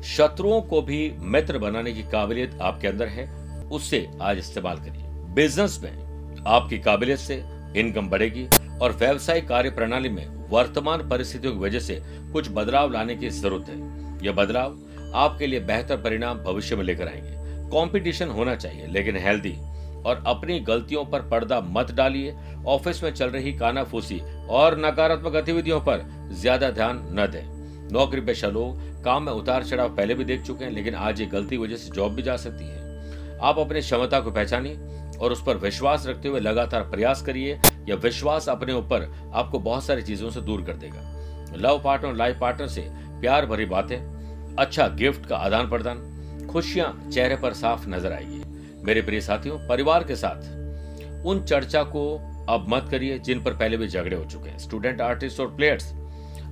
शत्रुओं 0.04 0.62
को 0.62 0.82
भी 0.82 1.16
मित्र 1.20 1.58
बनाने 1.58 1.94
की 1.94 2.04
काबिलियत 2.04 2.58
आपके 2.62 2.88
अंदर 2.88 3.08
है। 3.08 3.26
उससे 3.70 4.08
आज 4.22 4.38
इस्तेमाल 4.38 4.78
करिए। 4.78 5.04
बिज़नेस 5.34 5.80
में 5.84 6.11
आपकी 6.48 6.80
काबिलियत 6.80 7.20
से 7.20 7.44
इनकम 7.78 8.10
बढ़ेगी 8.10 8.48
और 8.82 8.92
व्यवसायिक 8.92 9.48
कार्य 9.48 9.70
प्रणाली 9.70 10.10
में 10.10 10.26
वर्तमान 10.50 11.08
परिस्थितियों 11.10 11.54
की 11.54 11.60
वजह 11.60 11.80
से 11.80 12.02
कुछ 12.34 12.50
बदलाव 12.52 12.92
लाने 12.92 13.16
की 13.16 13.30
ज़रूरत 13.30 13.70
है। 13.70 14.26
यह 14.26 14.32
बदलाव 14.32 14.78
आपके 15.16 15.48
लिए 15.48 15.60
बेहतर 15.60 15.98
परिणाम 15.98 16.40
भविष्य 16.40 16.76
में 16.76 16.84
लेकर 16.84 17.08
आएँगे। 17.08 17.40
कंपटीशन 17.70 18.28
होना 18.28 18.56
चाहिए, 18.56 18.88
लेकिन 18.88 19.18
हेल्दी 19.18 19.56
और 20.06 20.24
अपनी 20.28 20.60
गलतियों 20.60 21.06
पर 21.06 21.22
पर्दा 21.22 21.60
मत 21.62 21.92
डालिए। 21.92 22.36
ऑफ़िस 22.68 23.04
में 23.04 23.12
चल 23.14 23.30
रही 23.30 23.54
कानाफूसी 23.54 24.22
और 24.50 24.78
नकारात्मक 24.80 25.32
गतिविधियों 25.32 25.80
पर 25.80 26.06
ज़्यादा 26.32 26.70
ध्यान 26.70 27.02
न 27.20 27.28
दें। 27.32 27.44
नौकरी 27.94 28.22
पेशा 28.22 28.48
लोग 28.48 29.04
काम 29.04 29.24
में 29.24 29.32
उतार 29.34 29.64
चढ़ाव 29.64 29.96
पहले 29.96 30.16
भी 30.16 30.24
देख 30.24 30.42
चुके 30.42 30.66
हैं, 30.66 30.72
लेकिन 30.72 30.96
आज 30.96 31.22
ये 31.22 31.26
गलती 31.26 31.58
वजह 31.58 31.76
से 31.76 31.92
जॉब 31.92 32.14
भी 32.14 32.22
जा 32.22 32.36
सकती 32.38 32.64
है। 32.64 33.40
आप 33.40 33.60
अपनी 33.60 33.82
क्षमता 33.82 34.20
को 34.20 34.32
पहचानिए 34.32 34.78
और 35.22 35.32
उस 35.32 35.44
पर 35.44 35.58
विश्वास 35.58 36.06
रखते 36.08 36.28
हुए 36.28 36.40
लगातार 36.40 36.82
प्रयास 36.82 37.22
करिए, 37.22 37.60
यह 37.90 37.96
विश्वास 37.96 38.50
अपने 38.50 38.74
ऊपर 38.74 39.12
आपको 39.34 39.60
बहुत 39.60 39.84
सारी 39.84 40.02
चीज़ों 40.02 40.30
से 40.30 40.42
दूर 40.42 40.62
कर 40.62 40.74
देगा। 40.76 41.58
लव 41.58 41.82
पार्टनर 41.84 42.10
और 42.10 42.16
लाइफ 42.16 42.40
पार्टनर 42.40 42.68
से 42.68 42.88
प्यार 43.22 43.46
भरी 43.46 43.66
बातें 43.66 43.98
अच्छा 44.56 44.88
गिफ्ट 44.88 45.26
का 45.26 45.38
आदान 45.38 45.70
प्रदान, 45.70 46.48
खुशियाँ 46.52 47.10
चेहरे 47.12 47.36
पर 47.36 47.54
साफ़ 47.54 47.88
नज़र 47.90 48.14
आएगी। 48.14 48.42
मेरे 48.84 49.02
प्रिय 49.02 49.22
साथियों, 49.22 49.58
परिवार 49.68 50.04
के 50.04 50.16
साथ 50.16 51.26
उन 51.26 51.44
चर्चा 51.44 51.84
को 51.84 52.04
अब 52.50 52.66
मत 52.70 52.88
करिए 52.92 53.18
जिन 53.20 53.44
पर 53.44 53.54
पहले 53.54 53.78
भी 53.78 53.88
झगड़े 53.88 54.16
हो 54.16 54.24
चुके 54.26 54.50
हैं। 54.50 54.58
स्टूडेंट, 54.58 55.02
आर्टिस्ट 55.02 55.40
और 55.40 55.56
प्लेयर्स, 55.56 55.94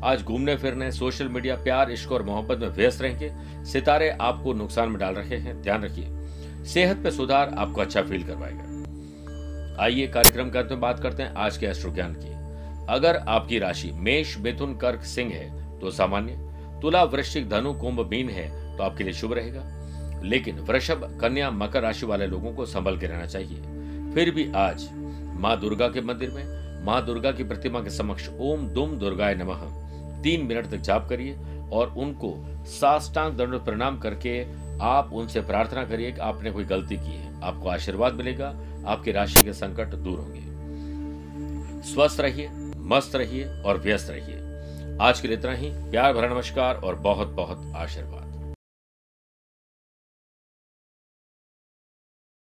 आज 0.04 0.22
घूमने 0.24 0.56
फिरने, 0.56 0.92
सोशल 0.92 1.30
मीडिया, 1.30 1.56
प्यार, 1.56 1.92
इश्क 1.92 2.12
और 2.12 2.24
मोहब्बत 2.24 2.60
में 2.60 2.70
व्यस्त 2.70 3.02
रहेंगे। 3.02 3.32
सितारे 3.66 4.10
आपको 4.12 4.54
नुकसान 4.54 4.90
में 4.90 4.98
डाल 5.00 5.16
रहे 5.16 5.38
हैं, 5.38 5.62
ध्यान 5.62 5.84
रखिए। 5.84 6.06
सेहत 6.74 6.98
पे 6.98 7.12
सुधार 7.12 7.56
आपको 7.58 7.82
अच्छा 7.82 8.02
फील 8.02 8.24
करवाएगा। 8.24 9.84
आइए 9.84 10.08
कार्यक्रम 10.08 10.50
के 10.50 10.76
बात 10.76 11.00
करते 11.00 11.24
हैं 11.24 11.34
आज 11.34 11.58
के 11.58 11.66
एस्ट्रो 11.66 11.92
ज्ञान 11.92 12.14
की। 12.14 12.34
अगर 12.94 13.18
आपकी 13.18 13.60
राशि 13.60 13.92
मेष, 13.92 14.38
मिथुन, 14.38 14.78
कर्क, 14.78 15.04
सिंह 15.04 15.32
है 15.34 15.80
तो 15.80 15.92
सामान्य। 15.92 16.32
तुला, 16.82 17.04
वृश्चिक, 17.04 17.50
धनु, 17.50 17.74
कुंभ, 17.74 18.00
मीन 18.00 18.30
है 18.30 18.78
तो 18.78 18.84
आपके 18.84 19.04
लिए 19.04 19.14
शुभ 19.14 19.34
रहेगा। 19.34 19.64
लेकिन 20.24 20.60
वृषभ, 20.60 21.18
कन्या, 21.22 21.52
मकर 21.52 21.82
राशि 21.82 22.06
वाले 22.06 22.28
लोगों 22.28 22.54
को 22.54 22.66
संभल 22.66 22.98
के 22.98 23.08
रहना 23.08 23.26
चाहिए। 23.26 23.62
फिर 24.14 24.32
भी 24.32 24.52
आज 24.56 24.90
माँ 25.40 25.60
दुर्गा 25.60 25.88
के 25.88 26.02
मंदिर 26.02 26.30
में, 26.30 26.46
माँ 26.86 27.06
दुर्गा 27.06 27.32
की 27.32 27.44
प्रतिमा 27.44 27.80
के 27.80 27.90
समक्ष 27.90 28.30
ओम 28.40 28.68
दुम 28.68 28.98
दुर्गाय 28.98 29.36
नमः। 29.36 29.62
तीन 30.22 30.46
मिनट 30.46 30.66
तक 30.66 30.78
जाप 30.78 31.10
करिए 31.10 31.38
और 31.72 31.94
उनको 31.98 32.48
साष्टांग 32.66 33.34
दंड 33.34 33.60
प्रणाम 33.60 34.00
करके 34.00 34.69
आप 34.82 35.14
उनसे 35.14 35.42
प्रार्थना 35.42 35.84
करिए 35.84 36.12
कि 36.12 36.20
आपने 36.20 36.52
कोई 36.52 36.64
गलती 36.64 36.96
की 36.96 37.18
है। 37.18 37.42
आपको 37.44 37.70
आशीर्वाद 37.70 38.14
मिलेगा, 38.14 38.48
आपकी 38.88 39.12
राशि 39.12 39.44
के 39.44 39.54
संकट 39.54 39.88
दूर 39.88 40.20
होंगे। 40.20 40.50
स्वस्थ 41.94 42.20
रहिए, 42.20 42.50
मस्त 42.78 43.16
रहिए 43.16 43.62
और 43.62 43.78
व्यस्त 43.78 44.10
रहिए। 44.10 44.50
आज 45.02 45.20
के 45.20 45.28
लिए 45.28 45.38
इतना 45.38 45.54
ही। 45.54 45.70
प्यार 45.72 46.14
भरा 46.14 46.28
नमस्कार 46.28 46.76
और 46.76 46.96
बहुत 46.96 47.28
बहुत 47.28 47.74
आशीर्वाद। 47.76 48.19